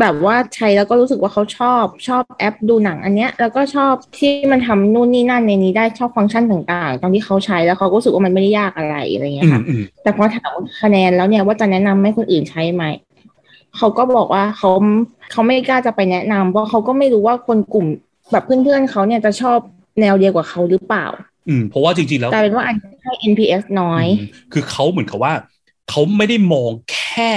[0.00, 12.84] แบบว่าใช้แล้วก็รู้สึกว่าเขาชอบชอบแอปดูหนังอันเนี้ย แล้วก็ชอบที่มันทำนู่นนี่นั่นในนี้ได้ชอบฟังก์ชันต่างๆ ตอนที่เขาใช้แล้วเขาก็รู้สึกว่ามันไม่ได้ยากอะไรอะไรเงี้อืยมค่ะอืมแต่พอถามคะแนนแล้วเนี่ยว่าจะแนะนำให้คนอื่นใช้ไหม
[13.76, 14.70] เขาก็บอกว่าเขา
[15.32, 17.86] เขาไม่กล้าจะไปแนะนำเพราะเขาก็ไม่รู้ว่าคนกลุ่ม
[18.32, 19.58] แบบเพื่อนๆเขาเนี่ยจะชอบ
[20.00, 21.06] แนวเดียวกับเขาหรือเปล่า
[21.48, 25.32] อืมเพราะว่าจริงๆแล้วกลายเป็นว่าอันนี้ให้ NPS น้อยอืมคือเขาเหมือนกับว่า
[25.90, 27.30] เขาไม่ได้มองแค่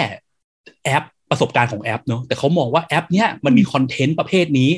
[0.84, 1.04] แอป
[1.34, 4.72] ประสบการณ์ของแอปเนอะแต่เขามองว่าแอปเนี้ยมันมี content ประเภทนี้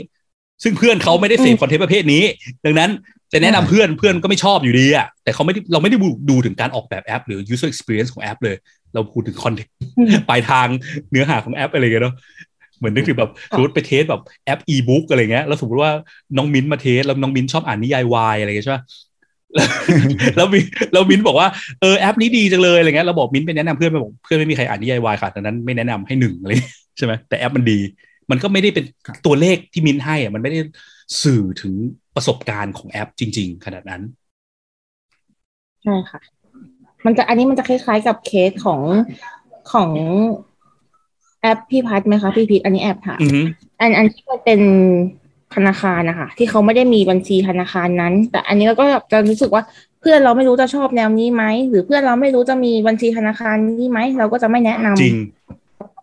[0.64, 2.24] ซึ่งเพื่อนเขาไม่ได้เสพอืม content ประเภทนี้
[2.66, 2.90] ดังนั้น
[3.34, 5.98] จะแนะนำเพื่อนเพื่อนก็ไม่ชอบอยู่ดีอะแต่เขาไม่ได้เราไม่ได้
[6.30, 8.56] ดูถึงการออกแบบแอป หรือ user experience ของแอปเลย
[8.94, 10.68] เราพูดถึง content อืมปลายทาง
[11.12, 12.16] เนื้อหาของแอปอะไรเงี้ยเนาะ
[12.78, 15.92] เหมือนนึกถึงแบบสมมติไป test แบบแอป e-book อะไรเงี้ยแล้วสมมติว่า
[16.38, 18.84] น้องมิ้นท์มา test แล้วน้องมิ้นท์ชอบอ่านนิยายวายอะไรเงี้ยใช่ปะ
[20.36, 21.48] แล้วมิ้นท์แล้วมิ้นท์บอกว่า
[21.82, 26.52] เออแอปนี้ดีจังเลยอะไรเงี้ยเราบอกมิ้นท์ไปแนะนำเพื่อนไปบอกเพื่อนไม่มีใครอ่านนิยายวายค่ะดังนั้นไม่แนะนำให้หนึ่งอะไร
[26.98, 27.80] ใช่ไหมแต่แอปมันดี
[28.32, 28.86] มันก็ไม่ได้เป็น
[29.26, 30.60] ตัวเลขที่มิ้นท์ให้อะมันไม่ได้
[31.24, 31.74] สื่อถึง
[32.16, 34.02] ประสบการณ์ของแอปจริง ๆ ขนาดนั้น
[35.84, 36.20] ใช่ค่ะ
[37.06, 38.82] มันจะอันนี้มันจะคล้าย ๆ กับเคสของ
[39.72, 39.92] ของ
[41.42, 43.42] แอปพี่พัดไหมคะพี่พีทอันนี้แอบถามอือฮึ
[43.80, 44.60] อันอันที่มันเป็น
[45.56, 49.64] ธนาคารนะคะที่เขาไม่ได้มีบัญชีธนาคารนั้น แต่อันนี้เราก็จะรู้สึกว่า
[50.02, 55.16] เพื่อนเราไม่รู้จะชอบแนวนี้ไหมหรือเพื่อนเราไม่รู้จะมีบัญชีธนาคารนี้ไหมเราก็จะไม่แนะนำจริง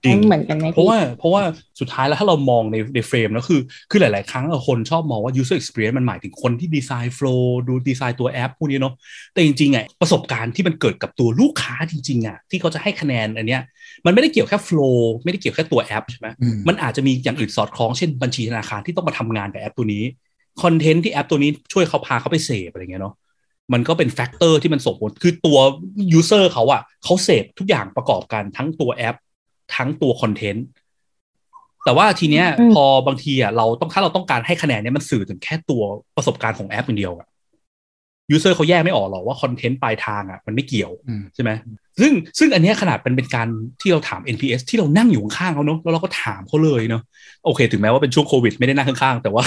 [0.05, 1.43] จริงเหมือนกันไหมเพราะพี่ว่าเพราะว่า
[1.81, 8.95] สุดท้ายแล้วถ้าเรามองในในเฟรมแล้วคือ คือหลาย ๆ ครั้งอะคนชอบมองว่า user experience มันหมายถึงคนที่ดีไซน์ flow ดูดีไซน์ตัวแอปพวกนี้เนาะ
[9.33, 13.63] แต่จริงๆอะประสบการณ์ที่มันเกิดกับตัวลูกค้าจริง ๆอะที่เขาจะให้คะแนนอันเนี้ย
[14.07, 20.05] มันไม่ได้เกี่ยวแค่ flow ไม่ได้เกี่ยวแค่ตัวแอปใช่ไหมอืมมันอาจจะมีอย่างอื่นสอดคล้องเช่นบัญชีธนาคารที่ต้องมาทำงานกับแอปตัวนี้
[20.63, 23.15] content ที่แอปตัวนี้ช่วยเขาพาเขาไปเสพอะไรเงี้ยเนาะ
[23.73, 25.59] มันก็เป็น factor ที่มันส่งผลคือตัว
[26.13, 29.17] user เขาอะเขาเสพทุกอย่างประกอบกันทั้งตัวแอป
[29.75, 30.67] ทั้งตัว content
[31.85, 35.83] แต่ว่าทีเนี้ยอืมพอบางทีอะเราต้องถ้าเราต้องการให้คะแนนเนี้ยมันสื่อถึงแค่ตัว
[36.17, 37.27] ประสบการณ์ของแอปอย่างเดียวอะ
[38.31, 41.51] user เขาแยกไม่ออกหรอกว่า content ปลายทางอะมันไม่เกี่ยวอืมใช่ไหม
[42.01, 43.49] ซึ่งซึ่งอันเนี้ยขนาดเป็นเป็นการ
[43.81, 47.03] ที่เราถาม NPS ที่เรานั่งอยู่ข้างๆเขาเนอะแล้วเราก็ถามเขาเลยเนอะ
[47.45, 49.45] โอเค ถึงแม้ว่าเป็นช่วงโควิดไม่ได้นั่งข้างๆ แต่ว่า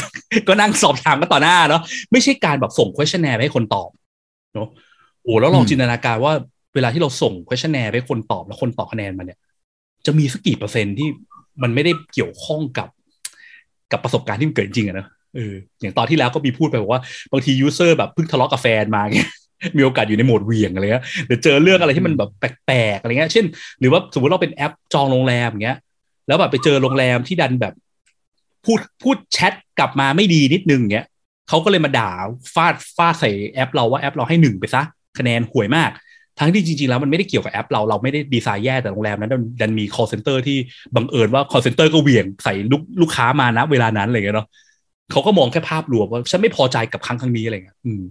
[0.47, 3.89] ก็นั่งสอบถามกันต่อหน้าเนาะไม่ใช่การแบบส่ง questionnaire ไปให้คนตอบ
[4.53, 4.67] เนอะ
[5.23, 6.33] โอ้แล้วลองอืมจินตนาการว่า
[6.75, 9.39] เวลาที่เราส่ง questionnaire ไปให้คนตอบแล้วคนตอบคะแนนมาเนี่ย
[10.05, 11.07] จะมีสักกี่เปอร์เซ็นต์ที่
[11.61, 12.87] มันไม่ได้เกี่ยวข้องกับ
[13.91, 19.29] กับประสบการณ์ที่มันเกิดจริงอะนะเอออย่างตอนที่แล้วก็มีพูดไปบอกว่าบางที user แบบเพิ่งทะเลาะกับแฟนมาเงี้ย
[19.77, 22.29] มีโอกาสอยู่ในโหมดเหวี่ยงอะไรเงี้ยหรือเจอเรื่องอะไรที่มันแบบ
[22.65, 23.45] แปลกๆอะไรเงี้ยเช่น
[23.79, 25.77] หรือว่าสมมติเราเป็นแอปจองโรงแรมอย่างเงี้ย
[26.27, 27.73] แล้วแบบไปเจอโรงแรมที่ดันแบบ
[28.65, 31.07] พูดพูดแชทกลับมาไม่ดีนิดนึงเงี้ย
[31.49, 32.11] เขาก็เลยมาด่า
[32.53, 34.81] ฟาดฟาดใส่แอปเราว่าแอปเราให้หนึ่งไปซะ
[35.17, 35.91] คะแนนห่วยมาก
[36.39, 40.57] ทั้งที่จริงๆแล้วมันไม่ได้เกี่ยวกับแอปเราเราไม่ได้ดีไซน์แย่แต่โรงแรมนั้นดันดันมี call center ที่
[40.95, 44.47] บังเอิญว่า call center ก็เหวี่ยงใส่ลูกลูกค้ามานะเวลานั้นอะไรเงี้ยเนาะ
[45.11, 48.01] เขาก็มองแค่ภาพรวมว่าฉันไม่พอใจกับครั้งครั้งนี้อะไรเงี้ยอืม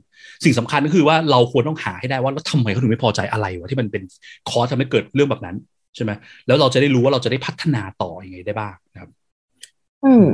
[0.45, 4.03] สิ่งสำคัญก็คือว่าเราควรต้องหาให้ได้ว่าแล้วทำไมเขาถึงไม่พอใจอะไรวะที่มันเป็น
[4.51, 5.57] คอสทำให้เกิดเรื่องแบบนั้น
[5.97, 6.11] ใช่ไหม
[6.47, 9.11] แล้วเราจะได้รู้ว่าเราจะได้พัฒนาต่ออยังไงได้บ้างนะครับ
[10.05, 10.27] อืม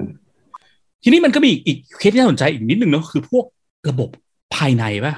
[1.03, 3.45] ทีนี้มันก็มีอีกอีกเคสที่น่าสนใจอีกนิดนึงเนาะคือพวก
[3.89, 4.09] ระบบ
[4.57, 5.15] ภายในป่ะ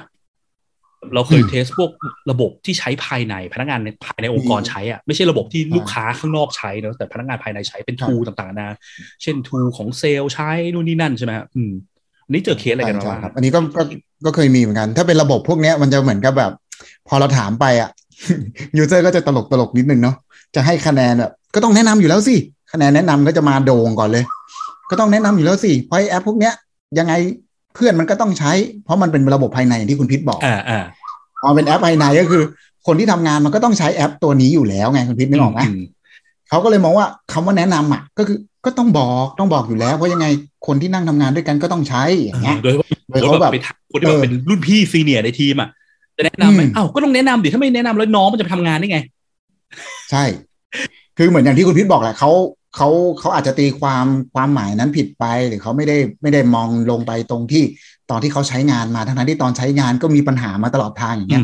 [1.13, 1.91] เราเคยอืมเทสพวก
[2.31, 8.69] ระบบที่ใช้ภายในพนักงานในภายในองค์กรใช้อะไม่ใช่ระบบที่ลูกค้าข้างนอกใช้เนอะแต่พนักงานภายในใช้เป็นครับทูต่างๆนานา
[9.21, 11.71] เช่น tool ของเซลล์ใช้นู่นนี่นั่นใช่ไหมอืม
[12.25, 13.83] อันนี้เจอเคสอะไรกันมาใช่บ้างครับ อันนี้ก็ก็
[14.25, 16.51] ก็เคยมีเหมือนกัน ถ้าเป็นระบบพวกเนี้ยมันจะเหมือนกับแบบ
[17.07, 17.89] พอเราถามไปอะ
[18.77, 20.15] user ก็จะตลกตลกนิดนึงเนาะ
[20.55, 22.35] จะให้คะแนนแบบก็ต้องแนะนำอยู่แล้วสิ
[22.71, 24.23] คะแนนแนะนำก็จะมาโด่งก่อนเลย
[24.89, 26.53] ก็ต้องแนะนำอยู่แล้วสิเพราะไอ้แอปพวกเนี้ย
[26.99, 27.13] ยังไง
[27.73, 28.51] เพื่อนมันก็ต้องใช้
[28.83, 30.79] เพราะมันเป็นระบบภายในอย่างที่คุณพิษบอกอ่าอ่า
[31.41, 32.43] พอเป็นแอปภายในก็คือ
[32.87, 35.79] คนที่ทำงานมันก็ต้องใช้แอปตัวนี้อยู่แล้วไงคุณพิษนึกออกไหม
[36.49, 40.25] เขาก็เลยมองว่าคำว่าแนะนำอะก็คือก็ต้องบอกต้องบอกอยู่แล้วเพราะยังไง
[40.67, 45.69] คนที่นั่งทำงานด้วยกันก็ต้องใช้อย่างเงี้ยโดยเฉพาะโดยเขาแบบไปถามคนที่แบบเออเป็นรุ่นพี่ซีเนียร์ในทีมอะ
[46.17, 48.99] จะแนะนำไหมอืมอ้าวก็ต้องแนะนำดิถ้าไม่แนะนำแล้วน้องมันจะไปทำงานได้ไง
[50.11, 50.23] ใช่
[51.17, 52.31] คือเหมือนอย่างที่คุณพิษบอกแหละเขา
[52.75, 57.63] เขาเขาอาจจะตีความความหมายนั้นผิดไป หรือเขาไม่ได้ไม่ได้มองลงไปตรงที่
[58.09, 61.43] ตอนที่เขาใช้งานมาทั้งนั้นที่ตอนใช้งานก็มีปัญหามาตลอดทางอย่างอืเงี้ย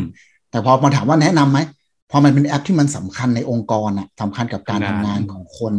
[0.50, 1.58] แต่พอมาถามว่าแนะนำไหม
[2.10, 5.74] พอมันเป็นแอปที่มันสำคัญในองค์กรอะสำคัญกับการทำทำงานงานของคน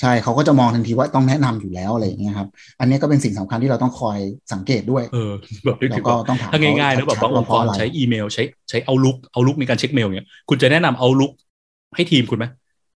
[0.00, 2.48] ใช่เขาก็จะมองทันทีว่าต้องแนะนำอยู่แล้วอะไรอย่างเงี้ยครับ
[2.80, 4.18] อันนี้ก็เป็นสิ่งสำคัญที่เราต้องคอย
[4.52, 5.32] สังเกตด้วยเออ
[5.64, 11.30] แบบนึกถึงก็ว่าถ้าง่ายๆนะแล้วก็ต้องถามเขแบบบางองค์กรใช้อีเมลใช้ใช้ Outlook Outlook ในการเช็คเมลเนี่ยคุณจะแนะนำ Outlook
[11.94, 12.44] ให้ทีมคุณไหม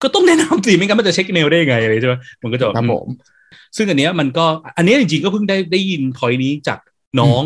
[0.04, 3.08] ก็ต้องแนะนำสิไม่งั้นมันจะเช็คเมลได้ยังไงอะไรใช่ไหมมันก็จะครับผม
[3.78, 4.46] ซึ่งอันเนี้ยมันก็
[4.78, 6.80] อันเนี้ยจริงๆก็เพิ่งได้ได้ยินพอยนี้จาก
[7.20, 7.42] น้อง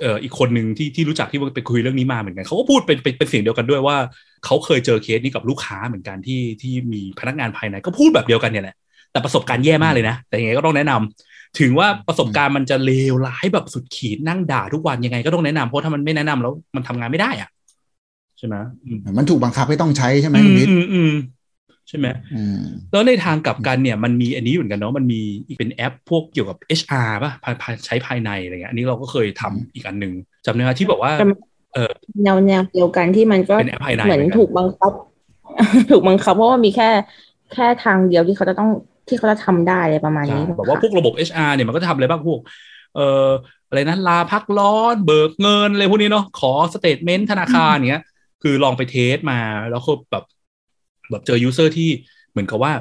[0.00, 3.96] เอ่ออีกคนหนึ่งที่ที่รู้จักที่ไปคุยเรื่องนี้มาเหมือนกันเขาก็พูดเป็นเป็นเป็นเสียงเดียวกันด้วยว่า
[4.44, 8.76] เขาเคยเจอเคสนี้กับลูกค้าเหมือนกันที่ที่มีพนักงานภายในก็พูดแบบเดียวกันเนี่ยแหละ
[9.12, 17.48] แต่ประสบการณ์แย่มากเลยนะ แต่ยังไงก็ต้องแนะนำถึงว่าประสบการณ์มันจะเลวร้ายแบบสุดขีดนั่งด่าทุกวันยังไงก็ต้องแนะนำเพราะถ้ามันไม่แนะนำแล้วมันทำงานไม่ได้อะ
[18.38, 21.12] ใช่ไหมอืมมันถูกบังคับให้ต้องใช้ใช่ไหมอืคุณมพิษอืมอืม
[21.90, 22.60] ใช่ไหมอืม
[22.92, 30.12] แล้วในทางกลับกันเนี่ยมันมีอันนี้เหมือนกันเนาะมันมีอีกเป็นแอปพวกเกี่ยวกับ HR ป่ะภายภายใช้ภายในอะไรเงี้ยอันนี้เราก็เคยทำอีกอันหนึ่ง
[30.46, 31.22] จำได้ไหมที่บอกว่าจ
[31.74, 31.90] เออ
[32.24, 34.92] แนวแนวเดียวกันที่มันก็เป็นแอปภายในเหมือนเหมือนกันถูกบังคับ
[35.90, 36.88] ถูกบังคับเพราะว่ามีแค่
[37.54, 38.70] แค่ทางเดียวที่เขาจะต้อง
[39.08, 42.40] ที่เขาจะทำได้อะไรประมาณใช่นี้แบบว่าพวกระบบ HR เนี่ยมันก็จะทำอะไรบ้างพวก
[42.94, 43.28] เอ่อ
[43.68, 48.02] อะไรนะลาพักร้อน เบิกเงินอะไรพวกนี้เนาะขอ statement ธนาคารเนี้ย
[48.42, 49.38] คือลองไป test มา
[49.70, 50.24] แล้วก็แบบ
[51.10, 51.88] แบบเจอ user ที่
[52.30, 52.72] เหมือนกับว่า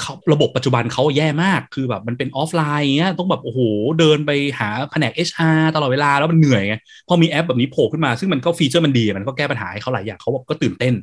[0.00, 3.60] เขาระบบปัจจุบันเขาแย่มาก คือแบบมันเป็นออฟไลน์เงี้ย ต้องแบบ โอ้โห
[3.98, 6.76] เดินไปหาแผนก HR ตลอดเวลาแล้วมันเหนื่อยไง
[7.08, 10.94] พอมีแอปแบบนี้โผล่ขึ้นมา ซึ่งมันก็ฟีเจอร์มันดี มันก็แก้ปัญหาให้เขาหลายอย่างเขาบอกก็ตื่นเต้น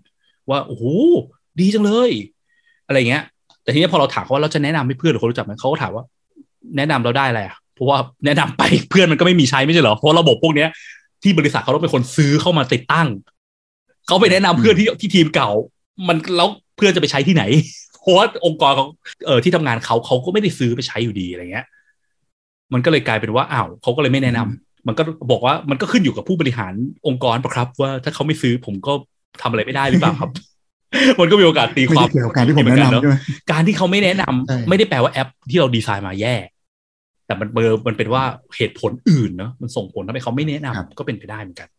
[0.49, 0.83] ว่า โอ้โห
[1.59, 2.11] ดีจังเลย
[2.87, 3.23] อะไรเงี้ย
[3.63, 6.03] แต่ทีนี้พอเราถามเขาว่าเราจะแนะนำให้เพื่อนหรือคนรู้จักไหมเขาก็ถามว่า
[6.77, 10.69] แนะนำเราได้อะไรอะ เพราะว่าแนะนำไปเพื่อนมันก็ไม่มีใช้ไม่ใช่เหรอ เพราะระบบพวกเนี้ย
[11.23, 13.07] ที่บริษัทเขาต้องเป็นคนซื้อเข้ามาติดตั้ง
[14.07, 15.51] เขาไปแนะนำเพื่อนที่ที่ทีมเก่า
[16.07, 17.43] มันแล้วเพื่อนจะไปใช้ที่ไหน
[18.01, 18.87] เพราะว่าองค์กรของ
[19.25, 21.65] เออที่ทำงานเขาเขาก็ไม่ได้ซื้อไปใช้อยู่ดีอะไรเงี้ย
[22.73, 26.73] มันก็เลยกลายเป็นว่าอ้าวเขาก็เลยไม่แนะนำมันก็บอกว่ามันก็ขึ้นอยู่กับผู้บริหาร
[27.07, 28.93] องค์กรปะครับ ว่าถ้าเขาไม่ซื้อผมก็
[29.41, 30.31] ทำอะไรไม่ได้หรือเปล่าครับ
[31.19, 33.15] มันก็มีโอกาสตีไม่ควาได้มเกี่ยวกับการที่ผมแนะนำใช่ไหม
[33.51, 36.35] การที่เขาไม่แนะนำใช่ไม่ได้แปลว่าแอปที่เราดีไซน์มาแย่
[37.25, 38.23] แต่มันเบอร์มันเป็นว่า
[38.57, 41.69] เหตุผลอื่นเนอะมันส่งผลทำให้เขาไม่แนะนำก็เป็นไปได้เหมือนกัน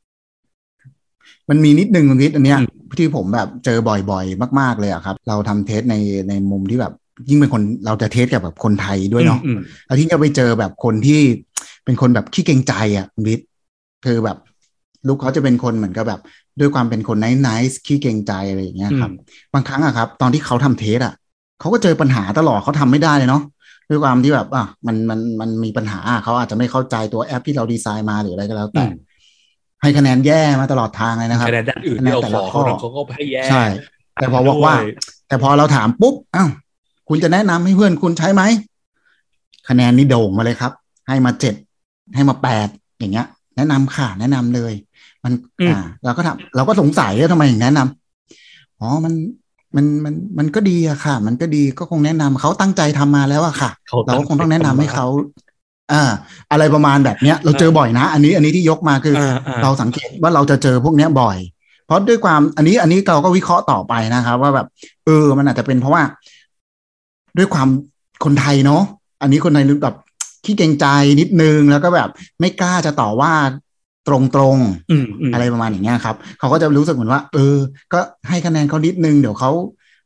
[1.51, 3.79] มันมีนิดนึงตรงนี้อันเนี้ยอืมที่ผมแบบเจอ
[4.11, 5.95] บ่อยๆ มาก ๆเลยอะครับ เราทำ test ใน
[6.29, 6.93] ในมุมที่แบบ
[7.29, 11.21] ยิ่งเป็นคนเราจะ test กับแบบคนไทยด้วยเนาะอืมแล้วที่จะไปเจอแบบคนที่
[11.85, 13.47] เป็นคนแบบขี้เกรงใจอะคุณวิทย์
[14.05, 14.37] คือแบบ
[15.07, 16.21] look เขาจะเป็นคนเหมือนกับแบบ
[16.61, 21.15] ด้วยความเป็นคน nice nice ขี้เกรงใจอะไรอย่างเงี้ยครับอืมบางครั้งอะครับ ตอนที่เขาทำ test อะ
[21.61, 23.43] เขาก็เจอปัญหาตลอดเขาทำไม่ได้เลยเนาะ
[23.91, 28.91] ด้วยความที่แบบอะมันมันมันมีปัญหาเขาอาจจะไม่เข้าใจตัวแอปที่เราดีไซน์มาหรืออะไรก็แล้วแต่อืม
[29.83, 33.64] ให้คะแนนแย่มาตลอดทางเลยนะครับคะแนนด้านอื่นที่เราขอเขาเขาก็ให้แย่ใช่
[34.14, 34.95] แต่พอบอกว่าด้วย
[35.29, 36.51] แต่พอเราถามปุ๊บอ้าว
[37.09, 38.43] คุณจะแนะนำให้เพื่อนคุณใช้ไหม
[39.69, 40.73] คะแนนนี่โด่งมาเลยครับ
[41.09, 41.55] ให้มาเจ็ด
[42.14, 44.73] ให้มาแปดอย่างเงี้ย แนะนำค่ะ แนะนำเลย
[45.25, 45.33] มัน
[45.69, 49.14] อ่า เราก็ทำเราก็สงสัยว่าทำไมถึงแนะนำอ๋อมัน
[49.77, 55.07] มันมันมันก็ดีอะค่ะ มันก็ดีก็คงแนะนำเขาตั้งใจทำมาแล้วอะค่ะเขาเราก็คงต้องแนะนำให้เขา
[55.92, 56.03] อ่า
[56.53, 61.38] อะไรประมาณแบบเนี้ยเราเจอบ่อยนะ อันนี้อันนี้ที่ยกมาคืออ่าอ่าเราสังเกตว่าเราจะเจอพวกเนี้ยบ่อย
[61.87, 64.66] เพราะด้วยความอันนี้อันนี้เราก็วิเคราะห์ต่อไปนะครับ ว่าแบบ
[65.07, 66.03] เออมันอาจจะเป็นเพราะว่า
[67.38, 67.68] ด้วยความ
[68.24, 68.83] คนไทยเนาะ
[69.22, 69.94] อันนี้คนไทยนึกแบบ
[70.44, 70.87] ขี้เกรงใจ
[71.20, 72.09] นิดนึงแล้วก็แบบ
[72.40, 73.33] ไม่กล้าจะต่อว่า
[74.09, 74.14] ตร
[74.55, 77.57] งๆอืมอืมอะไรประมาณอย่างเงี้ยครับ เขาก็จะรู้สึกเหมือนว่า เออ
[77.92, 79.50] ก็ให้คะแนนเขานิดนึง เดี๋ยวเขา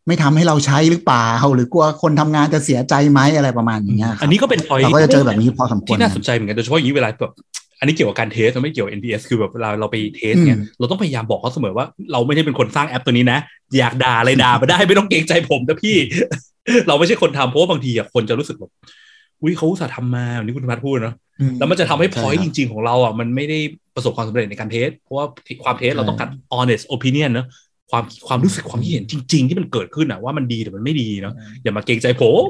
[0.06, 7.32] ไม่ทำให้เราใช้หรือเปล่าหรือกลัวคนทำงานจะเสียใจไหมอะไรประมาณอย่างเงี้ยครับอันนี้ก็เป็น point เราก็จะเจอแบบนี้พอสมควรที่น่าสนใจเหมือนกันโดยเฉพาะอย่างนี้เวลาแบบ
[7.78, 13.38] อันนี้เกี่ยวกับการ test ไม่เกี่ยวกับ NPS คือแบบเวลาเราไป test เนี่ยอืมเราต้องพยายามบอกเขาเสมอว่า เราไม่ได้เป็นคนสร้างแอปตัวนี้นะ
[13.78, 15.96] อยากด่าอะไรด่ามาได้ไม่ต้องเกรงใจผมนะพี่
[16.88, 18.70] เราไม่ใช่คนทำเพราะว่าบางทีอะคนจะรู้สึกแบบ
[19.42, 23.58] อุ้ยเขาอุตส่าห์ทำมาอย่างนี้คุณธรรมะพูดเนอะอืมแล้วมันจะทำให้ใช่ point ครับจริง ๆ ของเราอะมันไม่ได้
[23.94, 25.26] ประสบความสำเร็จในการ test เพราะว่า
[25.64, 27.46] ความ test เราต้องการ honest opinion เนอะ
[27.90, 32.42] ความความรู้สึกความคิดเห็นจริง ๆ ที่มันเกิดขึ้นอะว่ามันดีหรือมันไม่ดีเนาะอย่ามาเกรงใจผม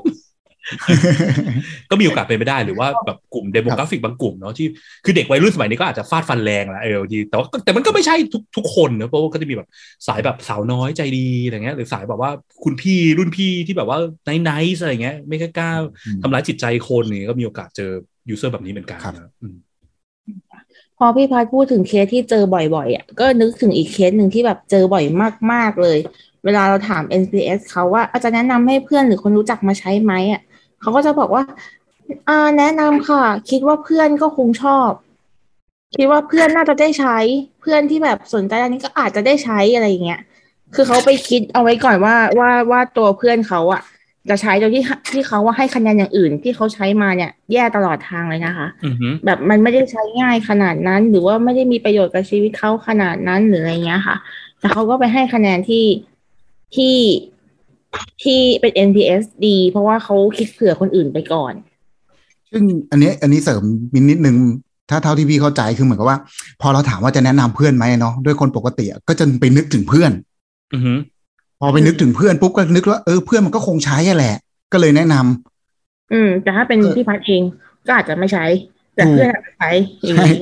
[1.90, 4.66] ก็มีโอกาสเป็นไปได้หรือว่าแบบกลุ่ม demographic บางกลุ่มเนาะที่
[5.04, 9.68] คือเด็กวัยรุ่นสมัยนี้ก็อาจจะฟาดฟันแรงแหละเออดีแต่ว่าแต่มันก็ไม่ใช่ทุกทุกคนนะเพราะว่าก็จะมีแบบ
[10.06, 12.30] สายแบบสาวน้อยใจดีอะไรเงี้ยหรือสายแบบว่า
[12.64, 15.70] คุณพี่รุ่นพี่ที่แบบว่า nice อะไรเงี้ย ไม่กล้า
[16.06, 17.90] อืมทำร้ายจิตใจคนเนี่ยก็มีโอกาสเจอ
[18.28, 19.56] user แบบนี้เหมือนกันครับนะอืม
[20.98, 25.04] พอพี่พัดพูดถึงเคสที่เจอบ่อยๆอะก็นึกถึงอีกเคสหนึ่งที่แบบเจอบ่อย
[25.52, 25.98] มากๆเลย
[26.44, 30.40] เวลาเราถาม NPS เขาว่าอาจจะแนะนำให้เพื่อนหรือคนรู้จักมาใช้ไหมอะ
[30.80, 31.42] เขาก็จะบอกว่า
[32.28, 34.90] อ่าแนะนำค่ะ คิดว่าเพื่อนก็คงชอบ
[35.96, 37.16] คิดว่าเพื่อนน่าจะได้ใช้
[37.60, 40.20] เพื่อนที่แบบสนใจอันนี้ก็อาจจะได้ใช้อะไรอย่างเงี้ย
[40.74, 43.82] คือเขาไปคิดเอาไว้ก่อนว่าว่าว่าตัวเพื่อนเขาอะ
[44.30, 54.16] จะใช้โดยที่ที่เขาว่าให้คะแนนอย่างอื่นที่เขาใช้มาเนี่ย แย่ตลอดทางเลยนะคะอือหือแบบมันไม่ได้ใช้ง่ายขนาดนั้น หรือว่าไม่ได้มีประโยชน์กับชีวิตเขาขนาดนั้นหรืออะไรเงี้ยค่ะ
[54.60, 55.86] แต่เขาก็ไปให้คะแนนที่
[56.74, 56.96] ที่
[58.22, 61.54] ที่เป็น NPS ดี เพราะว่าเขาคิดเผื่อคนอื่นไปก่อน
[62.50, 63.62] ซึ่งอันนี้อันนี้เสริม
[63.94, 64.36] มินนิดนึง
[64.90, 66.18] ถ้าเท่าที่พี่เข้าใจคือเหมือนกับว่า
[66.60, 70.10] พอเราถามว่าจะแนะนำเพื่อนไหมเนาะด้วยคนปกติอะก็จะไปนึกถึงเพื่อน
[71.64, 74.36] อือหือพอไปนึกถึงเพื่อนปุ๊บก็นึกว่าเออเพื่อนมันก็คงใช้อะแหละ
[74.72, 77.42] ก็เลยแนะนำอืม แต่ถ้าเป็นเออพี่พัดเอง
[77.86, 78.44] ก็อาจจะไม่ใช้
[78.94, 79.70] แต่ถูกเพื่อนอาจจะใช้
[80.04, 80.36] อย่างนี้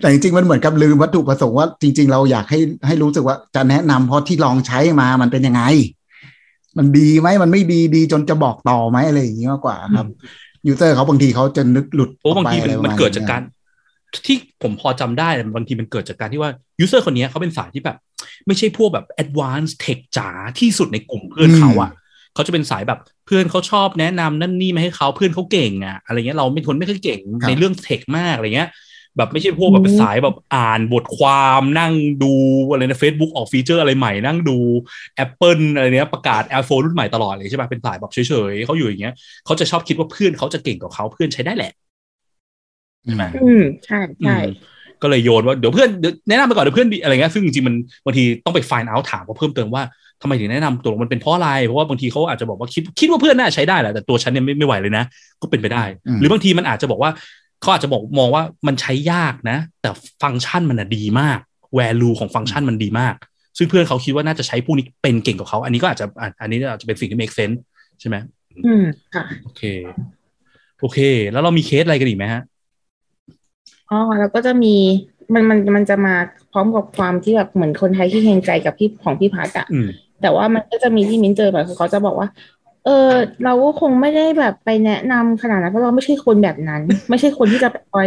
[0.00, 5.62] แต่จริงๆมันเหมือนกับลืมวัตถุประสงค์ว่าจริง ๆ เราอยากให้ให้รู้สึกว่าจะแนะนำเพราะที่ลองใช้มามันเป็นยังไง
[6.78, 10.06] มันดีไหมมันไม่ดีดีจนจะบอกต่อไหมอะไรอย่างนี้มากกว่าครับ
[10.66, 13.42] user เขาบางทีเขาจะนึกหลุดเพราะบางทีออมันไปมันอะไรประณเกิดจากการ
[14.26, 17.96] ที่ผมพอจำได้บางทีมันเกิดจากการที่ว่า user คนนี้เขาเป็นสายที่แบบ
[18.46, 20.28] ไม่ใช่พวกแบบ advanced tech จ๋า
[20.60, 21.92] ที่สุดในกลุ่มเพื่อนเขาอะ
[22.34, 28.70] เขาจะเป็นสายแบบเพื่อนเขาชอบแนะนำนั่นนี่มาให้เขาเพื่อนเขาเก่งอะอะไรเงี้ยเราเป็นคนไม่ค่อยเก่งในเรื่องเทคมากอะไรเงี้ย
[29.16, 32.32] แบบไม่ใช่พวกแบบเป็นสายแบบอ่านบทความนั่งดู
[32.70, 34.56] อะไรนะ Facebook ออกฟีเจอร์อะไรใหม่นั่งดู
[35.24, 39.14] Apple อะไรเนี้ยประกาศ iPhone รุ่นใหม่ตลอดเลยใช่ป่ะเป็นสายแบบเฉยๆเขาอยู่อย่างเงี้ย
[39.46, 41.72] เขาจะชอบคิดว่าเพื่อนเขาจะเก่งกว่าเขาเพื่อนใช้ได้แหละ
[43.04, 44.70] ใช่ไหมอืมใช่ใช่อืม
[45.02, 49.82] ก็เลยโยนว่าเดี๋ยวเพื่อนเดี๋ยวแนะนำไปก่อนเดี๋ยวเพื่อนดีอะไรเงี้ยซึ่งจริงๆมันบางทีต้องไป find out ถามเขาเพิ่มเติมว่า
[50.22, 55.04] ทำไมถึงแนะนำตัวมันเป็นเพราะอะไร เพราะว่าบางทีเขาอาจจะบอกว่าคิดคิดว่าเพื่อนน่าใช้ได้แหละแต่ตัวฉันเนี่ยไม่ไม่ไหวเลยนะ
[55.42, 57.10] ก็เป็นไปได้อืมหรือบางทีมันอาจจะบอกว่า
[57.60, 59.90] เขาอาจจะบอกมองว่ามันใช้ยากนะ แต่
[60.22, 61.38] ฟังก์ชันมันน่ะดีมาก
[61.78, 63.14] value ของฟังก์ชันมันดีมาก
[63.58, 67.56] ซึ่งเพื่อนเขาคิดว่าน่าจะใช้พวกนี้เป็นเก่งกว่าเขา อันนี้ก็อาจจะอะอันนี้อาจจะเป็นสิ่งที่ make sense
[68.00, 68.16] ใช่ไหม
[68.66, 68.84] อืม
[69.14, 69.62] ค่ะโอเค
[70.80, 70.98] โอเค
[71.32, 72.42] แล้วเรามีเคสอะไรกันอีกไหมฮะ
[73.92, 74.74] อ๋อแล้วก็จะมี
[75.34, 76.14] มันมันมันจะมา
[76.52, 79.88] พร้อมกับความที่แบบเหมือนคนไทยที่เฮงใจกับพี่ของพี่พัดอะอืม
[80.22, 82.28] แต่ว่ามันก็จะมีที่มิ้นเจอแบบคือเขาจะบอกว่า
[82.84, 83.10] เออ
[83.44, 88.06] เราก็คงไม่ได้แบบไปแนะนำขนาดนั้นเพราะเราไม่ใช่คนแบบนั้น ไม่ใช่คนที่จะไปคอย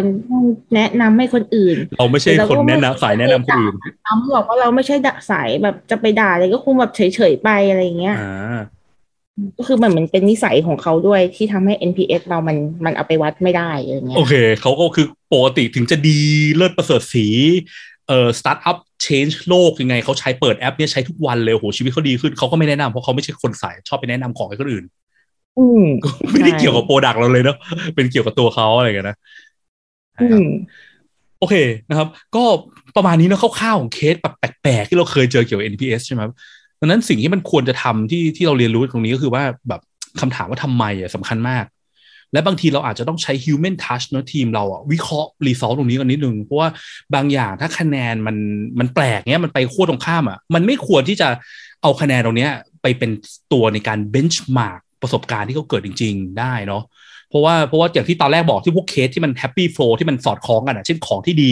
[0.76, 3.74] แนะนำให้คนอื่น เราไม่ใช่คนแนะนำสายแนะนำคนอื่น
[4.08, 8.60] อ้ำบอกว่าเราไม่ใช่ด่าสายแบบจะไปด่าเลยก็คงแบบเฉยๆไปอะไรอย่างเงี้ยอ่า
[9.58, 16.20] ก็คือมันเหมือนเป็นนิสัยของเขาด้วยที่ทำให้ NPS เรามันมันเอาไปวัดไม่ได้อะไรเงี้ยโอเคเขาก็คือปกติถึงจะดี
[16.56, 17.28] เลิศประเสริฐสี
[18.08, 24.86] เอ่อสตาร์ทอัพ change โลกยังไงเขาใช้เปิดแอปเนี่ยใช้ทุกวันเลยโอ้โหชีวิตเขาดีขึ้นเขาก็ไม่แนะนำเพราะเขาไม่ใช่คนสายชอบไปแนะนำของให้คนอื่น
[25.58, 27.58] อืมก็ไม่ได้ใช่เกี่ยวกับโปรดักต์เราเลยเนาะ
[27.96, 29.16] เป็นเกี่ยวกับตัวเขาอะไรกันนะ
[30.22, 30.46] อืม
[31.40, 31.56] โอเค
[31.90, 32.44] นะครับ ก็
[32.96, 36.34] ประมาณนี้เนาะคร่าวๆของเคสแบบแปลกๆที่เราเคยเจอเกี่ยวกับ NPS ใช่ไหมครับ
[36.80, 39.82] ดังนั้นสิ่งที่มันควรจะทำที่ที่เราเรียนรู้ตรงนี้ก็คือว่าแบบ
[40.22, 41.66] คำถามว่าทำไมอะสำคัญมาก
[42.34, 46.70] และบางทีเราอาจจะต้องใช้ human touch เนอะทีมเราอะวิเคราะห์ result ตรงนี้กันนิดนึงเพราะว่า
[47.16, 48.38] บางอย่างถ้าคะแนนมัน
[48.80, 51.28] มันแปลกเนี้ยมันไปขั้วตรงข้ามอะมันไม่ควรที่จะ
[51.82, 53.12] เอาคะแนนตรงเนี้ยไปเป็น
[53.54, 56.84] ตัวในการ benchmark ประสบการณ์ที่เขาเกิดจริง ๆ ได้เนาะ
[57.30, 61.52] เพราะว่าเพราะว่าอย่างที่ตอนแรกบอกที่พวกเคสที่มัน happy flow ที่มันสอดคล้องกันอะเช่นของที่ดี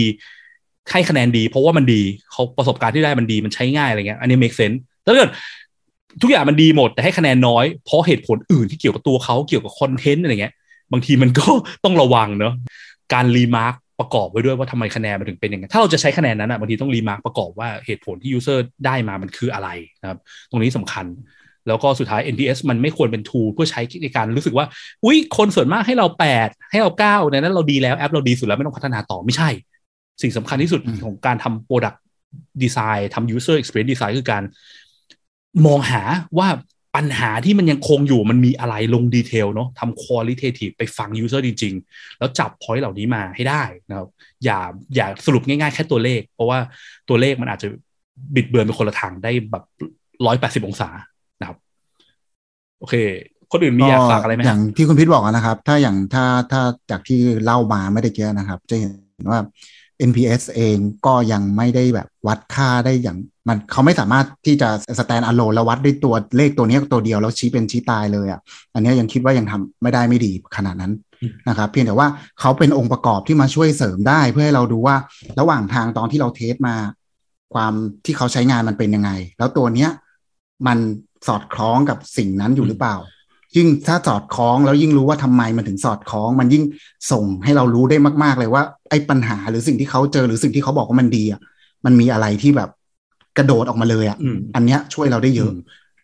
[0.91, 5.31] ให้คะแนนดี เพราะว่ามันดีเขาประสบการณ์ที่ได้มันดีมันใช้ง่ายอะไรเงี้ยอันนี้ make sense แต่ถ้าเกิด
[6.21, 10.53] ทุกอย่างมันดีหมดแต่ให้คะแนนน้อยเพราะเหตุผลอื่นที่เกี่ยวกับตัวเขาเกี่ยวกับคอนเทนต์อะไรเงี้ย
[10.91, 11.45] บางทีมันก็
[11.83, 12.53] ต้องระวังเนอะ
[13.13, 19.69] การ remark ประกอบไว้ด้วยว่าทำไมคะแนนมันถึงเป็นอย่างนั้นถ้าเราจะใช้คะแนนนั้นอะบางทีต้อง remark ประกอบว่าเหตุผลที่ user ได้มามันคืออะไร
[20.01, 21.05] นะครับ ตรงนี้สำคัญ
[21.67, 24.65] แล้วก็สุดท้าย NPS มันไม่ควรเป็น tool เพื่อใช้ในการรู้สึกว่า
[25.03, 26.07] อุ้ยคนส่วนมากให้เรา
[26.39, 29.49] 8 ให้เรา9ในนั้นเราดีแล้วแอปเราดีสุดแล้วไม่ต้องพัฒนาต่อไม่ใช่
[30.21, 31.97] สิ่งสำคัญที่สุดของการทำ product
[32.63, 34.43] design ทำ user experience design คือการ
[35.65, 36.01] มองหา
[36.37, 36.47] ว่า
[36.95, 44.09] ปัญหาที่มันยังคงอยู่มันมีอะไรลงดีเทลเนาะทำ qualitative ไปฟัง user จริง ๆ แล้วจับ point เหล่านี้มาให้ได้นะครับ
[44.43, 44.59] อย่า
[44.95, 46.59] อย่าสรุปง่ายๆ แค่ตัวเลข เพราะว่า
[47.09, 47.67] ตัวเลขมันอาจจะ
[48.35, 49.63] บิดเบือนไปคนละทางได้แบบ
[50.25, 50.89] ร้อยแปดสิบองศา
[51.39, 51.57] นะครับ
[52.79, 52.95] โอเค
[53.51, 56.61] คนอื่นมีอยากฝากอะไรไหมอย่างที่คุณพิทบอกนะครับ ถ้าอย่างถ้าถ้า
[56.91, 58.87] จากที่เล่ามาไม่ได้เยอะนะครับ จะเห็
[59.23, 59.39] นว่า
[60.09, 68.39] NPS เองก็ยังไม่ได้แบบวัดค่าได้อย่างมันเขาไม่สามารถที่จะ stand alone แล้ววัดด้วยตัวเลขตัวเนี้ยตัวเดียวแล้วชี้เป็นชี้ตายเลยอะ่ะ
[68.73, 72.07] อันเนี้ยยังคิดว่ายังทำไม่ได้ไม่ดีขนาดนั้นอืมนะครับ เพียงแต่ว่า
[72.39, 74.95] เขาเป็นองค์ประกอบที่มาช่วยเสริมได้ เพื่อให้เราดูว่า
[75.39, 76.75] ระหว่างทางตอนที่เราเทสมา
[77.53, 77.73] ความ
[78.05, 79.89] ที่เขาใช้งานมันเป็นยังไง แล้วตัวเนี้ย
[80.67, 80.77] มัน
[81.27, 82.95] สอดคล้องกับสิ่งนั้นอยู่หรือเปล่า
[83.57, 86.63] ยิ่งถ้าสอดคล้องแล้วยิ่งรู้ว่าทำไมมันถึงสอดคล้อง มันยิ่ง
[87.11, 91.41] ส่งให้เรารู้ได้มากๆเลยว่า ไอ้ปัญหาหรือสิ่งที่เขาเจอหรือสิ่งที่เขาบอกว่ามันดีอะ
[91.85, 92.69] มันมีอะไรที่แบบ
[93.37, 95.51] กระโดดออกมาเลยอะอืมอันเนี้ยช่วยเราได้เยอะ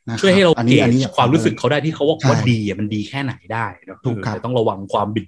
[0.08, 5.26] นะครับช่วยให้เราอันเกนี้อันนี้จความรู้สึกเขาได้ที่เขาว่าใช่ว่าดีอะมันดีแค่ไหนได้เนอะถูกครับแต่ต้องระวังความบิด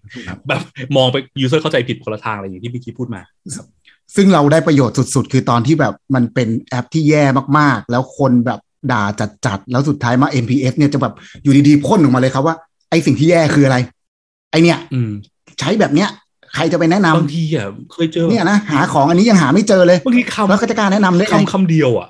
[0.47, 0.61] แบบ
[0.95, 3.21] มองไปยูเซอร์เข้าใจผิดคนละทางอะไรอย่างที่พี่กี้พูดมา
[4.15, 7.23] ซึ่งเราได้ประโยชน์สุด ๆ คือตอนที่แบบมันเป็นแอปที่แย่
[7.59, 8.59] มากๆ แล้วคนแบบ
[8.91, 9.01] ด่า
[9.45, 11.13] จัดๆ แล้วสุดท้ายมา NPS เนี่ยจะแบบ
[11.43, 12.55] อยู่ดีๆพ่นออกมาเลยครับว่า
[12.89, 13.77] ไอ้สิ่งที่แย่คืออะไร
[14.51, 15.11] ไอเนี่ยอืม
[15.59, 16.09] ใช้แบบเนี้ย
[16.55, 22.09] ใครจะไปแนะนำบางทีอะเคยเจอเนี่ยนะหาของอันนี้ยังหาไม่เจอเลยบางทีคำแล้วก็จะกล้ารแนะนำได้ไงคำคำเดียวอะ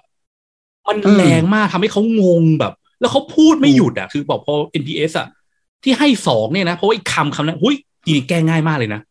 [0.88, 5.28] มันอืมแรงมากทำให้เขางงแบบ แล้วเขาพูดไม่หยุดอะคือบอกพอ NPS อะ
[5.84, 9.02] ที่ให้สองเนี่ยนะเพราะว่าอีกคำคำนั้นหุ้ยจริงๆแก้ง่ายมากเลยนะ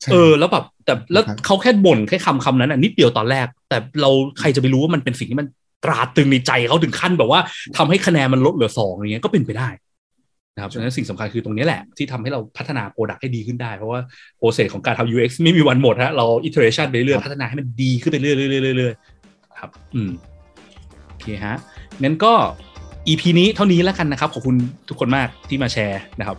[0.00, 5.46] ใช่เออแล้วแบบแต่แล้วครับเขาแค่บ่นแค่คำคำนั้นอะนิดเดียวตอนแรก แต่เราใครจะไปรู้ว่ามันเป็นสิ่งที่มัน
[5.84, 7.40] ตราตรึงในใจเขาถึงขั้นแบบว่า
[7.76, 9.68] ทำให้คะแนนมันลดเหลือสองอย่างเงี้ยก็เป็นไปได้
[10.54, 14.00] นะครับฉะนั้นสิ่งสำคัญคือตรงนี้แหละ ที่ทำให้เราพัฒนา product ให้ดีขึ้นได้ เพราะว่า
[14.38, 20.10] process ของการทำ UX ไม่มีวันหมดฮะเรา iteration ไปเรื่อยๆพัฒนาให้มันดีขึ้นไปเรื่อยๆเรื่อยๆเรื่อยๆครับ อืม
[21.08, 21.54] โอเคฮะ
[22.02, 22.32] งั้นก็
[23.08, 24.56] EP นี้เท่านี้แล้วกันนะครับ ขอบคุณ
[24.88, 26.36] ทุกคนมากที่มาแชร์นะครับ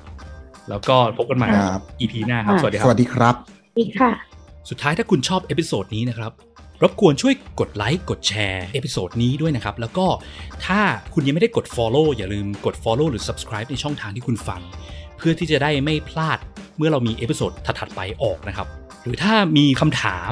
[0.69, 3.35] แล้วก็พบกันใหม่ครับ EP หน้าครับ สวัสดีครับสวัสดีครับ
[3.79, 4.11] อีกค่ะ
[4.69, 6.31] สุดท้ายถ้าคุณชอบ episode นี้นะครับ
[6.83, 10.07] รบกวนช่วยกดไลค์กดแชร์ episode นี้ด้วยนะครับ แล้วก็
[10.65, 10.79] ถ้า
[11.13, 14.61] คุณยังไม่ได้กด Follow อย่าลืมกด Follow หรือ Subscribe ในช่องทางที่คุณฟัง
[15.17, 16.39] เพื่อที่จะได้ไม่พลาด
[16.77, 18.67] เมื่อเรามี episode ถัดๆไปออกนะครับ
[19.03, 20.31] หรือถ้ามีคำถาม